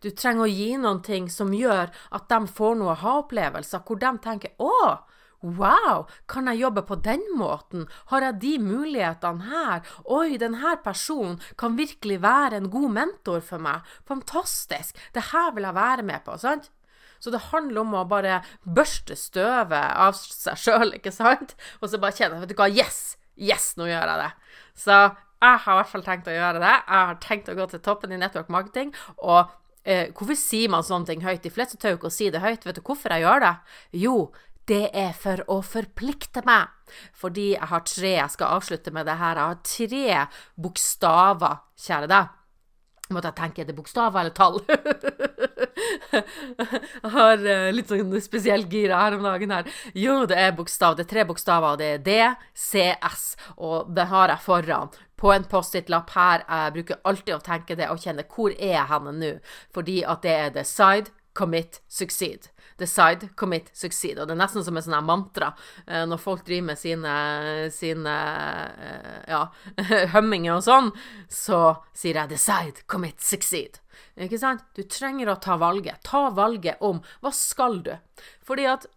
Du 0.00 0.10
trenger 0.10 0.46
å 0.46 0.50
gi 0.50 0.70
noen 0.80 1.02
ting 1.04 1.28
som 1.30 1.52
gjør 1.54 1.92
at 2.16 2.28
de 2.32 2.38
får 2.48 2.78
noe 2.80 2.96
ha-opplevelser, 2.96 3.84
hvor 3.86 4.00
de 4.00 4.12
tenker 4.24 4.56
'Å, 4.58 4.98
Wow, 5.42 6.06
kan 6.30 6.48
jeg 6.50 6.62
jobbe 6.62 6.82
på 6.88 6.98
den 7.04 7.22
måten? 7.36 7.84
Har 8.12 8.24
jeg 8.24 8.40
de 8.42 8.54
mulighetene 8.62 9.50
her? 9.50 9.84
Oi, 10.04 10.38
denne 10.40 10.76
personen 10.84 11.36
kan 11.60 11.76
virkelig 11.78 12.20
være 12.24 12.60
en 12.60 12.70
god 12.72 12.88
mentor 12.94 13.44
for 13.44 13.62
meg. 13.62 13.84
Fantastisk. 14.08 14.96
Det 15.14 15.28
her 15.32 15.52
vil 15.54 15.68
jeg 15.68 15.76
være 15.76 16.06
med 16.06 16.24
på, 16.24 16.38
sant? 16.40 16.70
Så 17.20 17.32
det 17.32 17.46
handler 17.50 17.80
om 17.82 17.94
å 17.96 18.06
bare 18.08 18.42
børste 18.62 19.16
støvet 19.18 19.76
av 19.76 20.16
seg 20.18 20.58
sjøl, 20.60 20.96
ikke 20.98 21.12
sant? 21.14 21.54
Og 21.80 21.88
så 21.90 22.00
bare 22.00 22.16
kjenne 22.16 22.42
Vet 22.42 22.52
du 22.52 22.58
hva, 22.58 22.68
yes! 22.70 23.16
Yes, 23.36 23.74
nå 23.76 23.88
gjør 23.88 24.08
jeg 24.08 24.20
det. 24.22 24.30
Så 24.80 24.96
jeg 24.96 25.60
har 25.64 25.74
i 25.74 25.78
hvert 25.80 25.92
fall 25.92 26.04
tenkt 26.06 26.28
å 26.30 26.34
gjøre 26.34 26.60
det. 26.62 26.72
Jeg 26.72 27.08
har 27.10 27.18
tenkt 27.20 27.50
å 27.52 27.56
gå 27.58 27.68
til 27.68 27.82
toppen 27.84 28.14
i 28.14 28.20
network 28.20 28.48
marketing. 28.52 28.94
Og 29.20 29.52
eh, 29.84 30.08
hvorfor 30.16 30.38
sier 30.40 30.72
man 30.72 30.86
sånne 30.86 31.10
ting 31.10 31.24
høyt? 31.24 31.42
De 31.44 31.52
fleste 31.52 31.76
tør 31.80 31.98
ikke 31.98 32.08
å 32.08 32.16
si 32.16 32.30
det 32.32 32.40
høyt. 32.44 32.64
Vet 32.64 32.80
du 32.80 32.84
hvorfor 32.86 33.12
jeg 33.12 33.26
gjør 33.26 33.44
det? 33.44 33.52
Jo, 34.06 34.16
det 34.70 34.88
er 34.94 35.12
for 35.16 35.42
å 35.52 35.60
forplikte 35.64 36.42
meg. 36.46 36.72
Fordi 37.14 37.52
jeg 37.54 37.70
har 37.70 37.84
tre 37.86 38.12
Jeg 38.16 38.32
skal 38.34 38.56
avslutte 38.58 38.92
med 38.94 39.06
det 39.06 39.18
her. 39.20 39.36
Jeg 39.36 39.46
har 39.52 39.60
tre 39.66 40.26
bokstaver, 40.62 41.62
kjære 41.86 42.10
deg. 42.10 42.34
Måtte 43.14 43.30
jeg 43.30 43.38
tenke, 43.38 43.62
er 43.62 43.68
det 43.68 43.76
bokstaver 43.76 44.18
eller 44.20 44.34
tall? 44.34 44.56
jeg 46.16 47.10
har 47.12 47.44
uh, 47.44 47.68
litt 47.70 47.92
sånn 47.92 48.16
spesiell 48.22 48.66
gira 48.70 48.98
her 49.04 49.14
om 49.14 49.22
dagen 49.22 49.52
her. 49.54 49.68
Jo, 49.94 50.24
det 50.26 50.38
er 50.42 50.56
bokstav. 50.58 50.96
Det 50.98 51.04
er 51.06 51.12
tre 51.12 51.26
bokstaver, 51.28 51.76
og 51.76 51.78
det 51.78 51.90
er 51.92 52.02
D, 52.02 52.16
C, 52.50 52.88
S. 53.06 53.28
Og 53.62 53.92
det 53.94 54.08
har 54.10 54.34
jeg 54.34 54.42
foran. 54.42 54.90
på 55.16 55.30
en 55.32 55.46
Post-It-lapp 55.48 56.10
her. 56.12 56.42
Jeg 56.48 56.72
bruker 56.74 56.98
alltid 57.08 57.34
å 57.36 57.44
tenke 57.44 57.76
det 57.78 57.86
og 57.88 58.02
kjenne 58.02 58.26
hvor 58.28 58.50
er 58.52 58.74
jeg 58.74 58.90
henne 58.90 59.14
nå? 59.16 59.30
Fordi 59.72 60.02
at 60.04 60.26
det 60.26 60.34
er 60.34 60.50
decide, 60.58 61.14
commit, 61.36 61.80
succeed. 61.88 62.48
Decide, 62.80 63.30
commit, 63.36 63.70
succeed. 63.76 64.18
Og 64.18 64.28
det 64.28 64.34
er 64.34 64.40
nesten 64.40 64.64
som 64.64 64.76
en 64.76 64.84
sånn 64.84 65.06
mantra 65.06 65.52
eh, 65.86 66.04
når 66.08 66.20
folk 66.20 66.44
driver 66.48 66.70
med 66.72 66.80
sine, 66.80 67.14
sine 67.72 68.16
eh, 68.88 69.22
ja, 69.32 69.42
hømminger 70.16 70.58
og 70.58 70.66
sånn, 70.66 70.92
så 71.32 71.60
sier 71.96 72.20
jeg 72.22 72.34
decide, 72.34 72.84
commit, 72.90 73.20
succeed. 73.24 73.80
Ikke 74.16 74.40
sant? 74.40 74.64
Du 74.76 74.82
trenger 74.88 75.30
å 75.32 75.38
ta 75.40 75.58
valget. 75.60 76.00
Ta 76.04 76.28
valget 76.36 76.80
om 76.84 77.02
hva 77.24 77.32
skal 77.36 77.80
du? 77.84 77.94
Fordi 78.44 78.68
at 78.68 78.88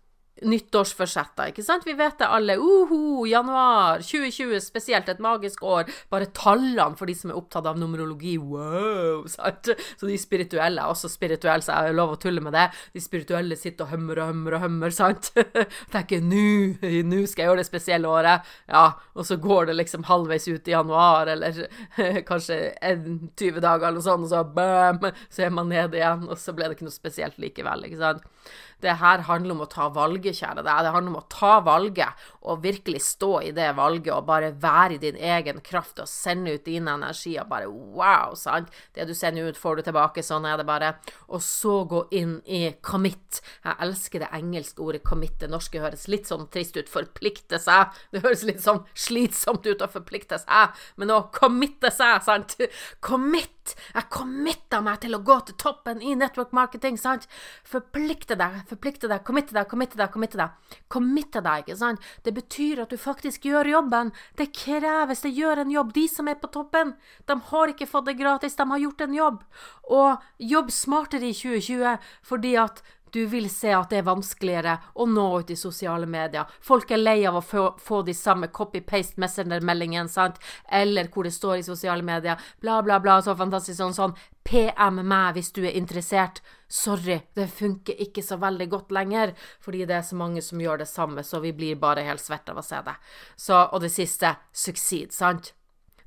nyttårsforsetter, 0.46 1.52
ikke 1.52 1.64
sant? 1.66 1.86
Vi 1.88 1.96
vet 1.98 2.20
det 2.20 2.28
alle. 2.30 2.58
Uhu, 2.60 3.26
januar 3.30 4.04
2020, 4.04 4.60
spesielt 4.64 5.10
et 5.12 5.22
magisk 5.24 5.64
år. 5.64 5.90
Bare 6.12 6.30
tallene 6.36 6.98
for 7.00 7.10
de 7.10 7.16
som 7.18 7.32
er 7.32 7.40
opptatt 7.40 7.68
av 7.70 7.80
numerologi. 7.80 8.38
Wow! 8.40 9.26
Sant? 9.32 9.72
Så 10.00 10.10
de 10.10 10.18
spirituelle 10.22 10.82
er 10.82 10.92
også 10.94 11.12
spirituelle, 11.12 11.64
så 11.66 11.74
jeg 11.74 11.92
har 11.92 11.98
lov 11.98 12.16
å 12.16 12.20
tulle 12.22 12.44
med 12.44 12.56
det. 12.56 12.68
De 12.96 13.04
spirituelle 13.04 13.58
sitter 13.60 13.88
og 13.88 13.94
hømmer 13.94 14.24
og 14.24 14.32
hømmer 14.32 14.58
og 14.58 14.66
hømmer, 14.66 14.96
sant? 14.96 15.32
Tenker 15.94 16.24
nå, 16.24 16.46
nå 16.80 17.24
skal 17.28 17.46
jeg 17.46 17.52
gjøre 17.52 17.64
det 17.64 17.70
spesielle 17.70 18.12
året. 18.12 18.48
Ja, 18.70 18.86
og 19.16 19.28
så 19.28 19.40
går 19.42 19.70
det 19.70 19.80
liksom 19.80 20.08
halvveis 20.10 20.48
ut 20.50 20.68
i 20.70 20.76
januar, 20.76 21.32
eller 21.36 21.66
kanskje 22.30 22.62
20 22.80 23.60
dager 23.64 23.90
eller 23.90 24.00
noe 24.00 24.06
sånt, 24.06 24.28
og 24.28 24.32
så 24.32 24.44
bam, 24.44 25.10
så 25.30 25.48
er 25.48 25.54
man 25.56 25.72
nede 25.72 26.00
igjen, 26.00 26.28
og 26.30 26.40
så 26.40 26.56
ble 26.56 26.70
det 26.70 26.78
ikke 26.78 26.88
noe 26.88 26.96
spesielt 26.96 27.40
likevel, 27.42 27.88
ikke 27.88 28.02
sant? 28.02 28.28
Det 28.80 28.96
her 29.02 29.26
handler 29.28 29.58
om 29.58 29.64
å 29.66 29.70
ta 29.70 29.90
valget, 29.92 30.38
kjære 30.40 30.64
deg. 30.64 30.84
Det 30.86 30.94
handler 30.94 31.12
om 31.12 31.20
å 31.20 31.28
ta 31.32 31.58
valget 31.66 32.28
og 32.48 32.62
virkelig 32.64 33.02
stå 33.04 33.32
i 33.50 33.52
det 33.56 33.68
valget 33.76 34.14
og 34.16 34.28
bare 34.30 34.54
være 34.56 34.96
i 34.96 35.02
din 35.04 35.20
egen 35.20 35.60
kraft 35.66 36.00
og 36.00 36.08
sende 36.08 36.56
ut 36.56 36.66
dine 36.68 36.96
energier. 36.96 37.48
Bare 37.50 37.68
wow, 37.68 38.36
sant. 38.40 38.72
Det 38.96 39.08
du 39.10 39.14
sender 39.18 39.50
ut, 39.50 39.60
får 39.60 39.80
du 39.80 39.88
tilbake. 39.90 40.24
Sånn 40.24 40.48
er 40.48 40.60
det 40.62 40.68
bare. 40.70 40.94
Og 41.28 41.44
så 41.44 41.82
gå 41.90 42.06
inn 42.16 42.38
i 42.48 42.62
commit. 42.86 43.42
Jeg 43.66 43.76
elsker 43.84 44.24
det 44.24 44.32
engelske 44.40 44.84
ordet 44.86 45.04
commit. 45.08 45.36
Det 45.42 45.52
norske 45.52 45.84
høres 45.84 46.08
litt 46.12 46.30
sånn 46.30 46.48
trist 46.54 46.80
ut. 46.80 46.92
Forplikte 46.92 47.60
seg. 47.62 47.96
Det 48.14 48.24
høres 48.24 48.46
litt 48.48 48.64
sånn 48.64 48.86
slitsomt 48.96 49.68
ut 49.68 49.84
å 49.84 49.92
forplikte 49.92 50.40
seg, 50.42 50.76
men 51.00 51.12
å 51.14 51.22
committe 51.36 51.92
seg, 51.94 52.24
sant. 52.26 52.56
Commit 53.04 53.59
jeg 53.94 54.10
committa 54.14 54.82
meg 54.86 55.02
til 55.04 55.16
å 55.18 55.22
gå 55.26 55.40
til 55.48 55.58
toppen 55.62 56.02
i 56.02 56.16
network 56.18 56.54
marketing, 56.56 56.98
sant? 57.00 57.28
Forplikte 57.68 58.38
deg, 58.40 58.62
forplikte 58.70 59.10
deg, 59.12 59.24
committe 59.28 59.56
deg, 59.56 59.68
committe 59.72 60.00
deg, 60.00 60.12
committe 60.14 60.40
deg. 60.40 60.78
Committe 60.92 61.44
deg, 61.46 61.66
ikke 61.66 61.80
sant? 61.80 62.06
Det 62.26 62.34
betyr 62.36 62.84
at 62.86 62.94
du 62.94 63.00
faktisk 63.00 63.48
gjør 63.50 63.72
jobben. 63.74 64.14
Det 64.40 64.52
kreves, 64.56 65.24
det 65.26 65.34
gjør 65.38 65.64
en 65.64 65.74
jobb. 65.74 65.94
De 65.98 66.06
som 66.12 66.30
er 66.32 66.40
på 66.40 66.52
toppen, 66.54 66.96
de 67.30 67.40
har 67.52 67.74
ikke 67.74 67.90
fått 67.90 68.10
det 68.10 68.20
gratis, 68.20 68.58
de 68.60 68.70
har 68.70 68.86
gjort 68.86 69.06
en 69.06 69.18
jobb. 69.20 69.44
Og 69.90 70.30
jobb 70.52 70.72
smartere 70.74 71.30
i 71.30 71.36
2020 71.36 71.98
fordi 72.30 72.56
at 72.62 72.84
du 73.14 73.26
vil 73.32 73.50
se 73.52 73.72
at 73.76 73.92
det 73.92 74.02
er 74.02 74.08
vanskeligere 74.08 74.78
å 74.96 75.08
nå 75.10 75.28
ut 75.40 75.52
i 75.54 75.58
sosiale 75.60 76.08
medier. 76.10 76.50
Folk 76.62 76.92
er 76.92 77.02
lei 77.02 77.18
av 77.28 77.40
å 77.40 77.44
få, 77.44 78.02
de 78.06 78.16
samme 78.16 78.50
copy-paste 78.54 79.22
messenger-meldingene, 79.22 80.10
sant, 80.10 80.40
eller 80.66 81.10
hvor 81.14 81.28
det 81.28 81.36
står 81.36 81.60
i 81.60 81.68
sosiale 81.68 82.06
medier 82.06 82.40
bla, 82.60 82.82
bla, 82.84 83.00
bla, 83.00 83.20
så 83.22 83.36
fantastisk 83.38 83.78
sånn 83.80 83.98
sånn. 83.98 84.16
PM 84.50 85.04
meg 85.06 85.36
hvis 85.38 85.52
du 85.54 85.62
er 85.66 85.78
interessert. 85.78 86.42
Sorry, 86.70 87.20
det 87.38 87.50
funker 87.54 87.98
ikke 88.02 88.24
så 88.26 88.38
veldig 88.42 88.68
godt 88.70 88.92
lenger, 88.94 89.34
fordi 89.62 89.86
det 89.90 90.00
er 90.00 90.06
så 90.06 90.18
mange 90.18 90.42
som 90.46 90.62
gjør 90.62 90.84
det 90.84 90.90
samme, 90.90 91.24
så 91.26 91.42
vi 91.44 91.54
blir 91.54 91.80
bare 91.82 92.06
helt 92.06 92.24
svette 92.24 92.54
av 92.54 92.62
å 92.62 92.66
se 92.66 92.82
det. 92.86 92.98
Så, 93.36 93.58
og 93.58 93.82
det 93.86 93.94
siste, 93.94 94.36
succeed, 94.54 95.14
sant? 95.14 95.54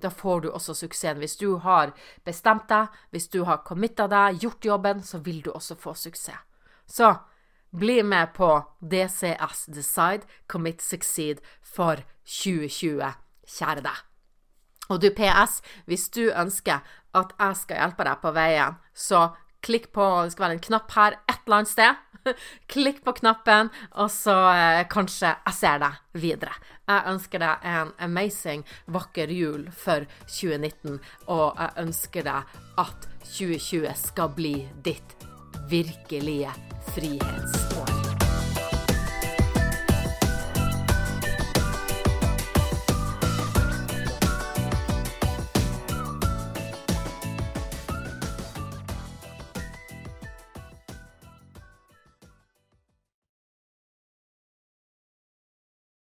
Da 0.03 0.11
får 0.11 0.41
du 0.41 0.49
også 0.51 0.75
suksessen. 0.75 1.21
Hvis 1.23 1.37
du 1.39 1.57
har 1.63 1.93
bestemt 2.27 2.67
deg, 2.71 2.91
hvis 3.15 3.29
du 3.31 3.45
har 3.47 3.63
committa 3.67 4.09
deg, 4.11 4.43
gjort 4.43 4.65
jobben, 4.67 5.03
så 5.03 5.23
vil 5.23 5.43
du 5.43 5.53
også 5.55 5.79
få 5.79 5.95
suksess. 5.95 6.43
Så 6.93 7.15
bli 7.73 8.03
med 8.03 8.35
på 8.37 8.51
DCS 8.81 9.67
Decide 9.73 10.29
Commit 10.47 10.83
Succeed 10.83 11.41
for 11.65 12.03
2020, 12.29 13.15
kjære 13.49 13.85
deg. 13.87 14.03
Og 14.93 15.01
du, 15.01 15.09
PS, 15.17 15.63
hvis 15.89 16.11
du 16.13 16.27
ønsker 16.29 16.83
at 17.17 17.33
jeg 17.39 17.61
skal 17.63 17.81
hjelpe 17.81 18.05
deg 18.05 18.21
på 18.21 18.33
veien, 18.37 18.77
så 18.93 19.31
klikk 19.65 19.89
på 19.95 20.05
Det 20.25 20.35
skal 20.35 20.45
være 20.45 20.59
en 20.59 20.67
knapp 20.69 20.93
her 20.99 21.17
et 21.31 21.39
eller 21.47 21.63
annet 21.63 21.73
sted. 21.73 22.09
Klikk 22.73 23.01
på 23.03 23.15
knappen, 23.19 23.71
og 23.99 24.11
så 24.11 24.35
eh, 24.53 24.85
kanskje 24.91 25.33
jeg 25.33 25.57
ser 25.57 25.81
deg 25.83 26.21
videre. 26.23 26.55
Jeg 26.87 27.15
ønsker 27.15 27.43
deg 27.43 27.67
en 27.73 27.91
amazing, 27.99 28.67
vakker 28.87 29.33
jul 29.33 29.67
for 29.73 30.07
2019, 30.29 31.01
og 31.27 31.59
jeg 31.59 31.87
ønsker 31.87 32.29
deg 32.29 32.57
at 32.85 33.11
2020 33.33 33.91
skal 34.07 34.35
bli 34.37 34.57
ditt 34.85 35.22
virkelige 35.73 36.51
frihetsår. 36.95 38.02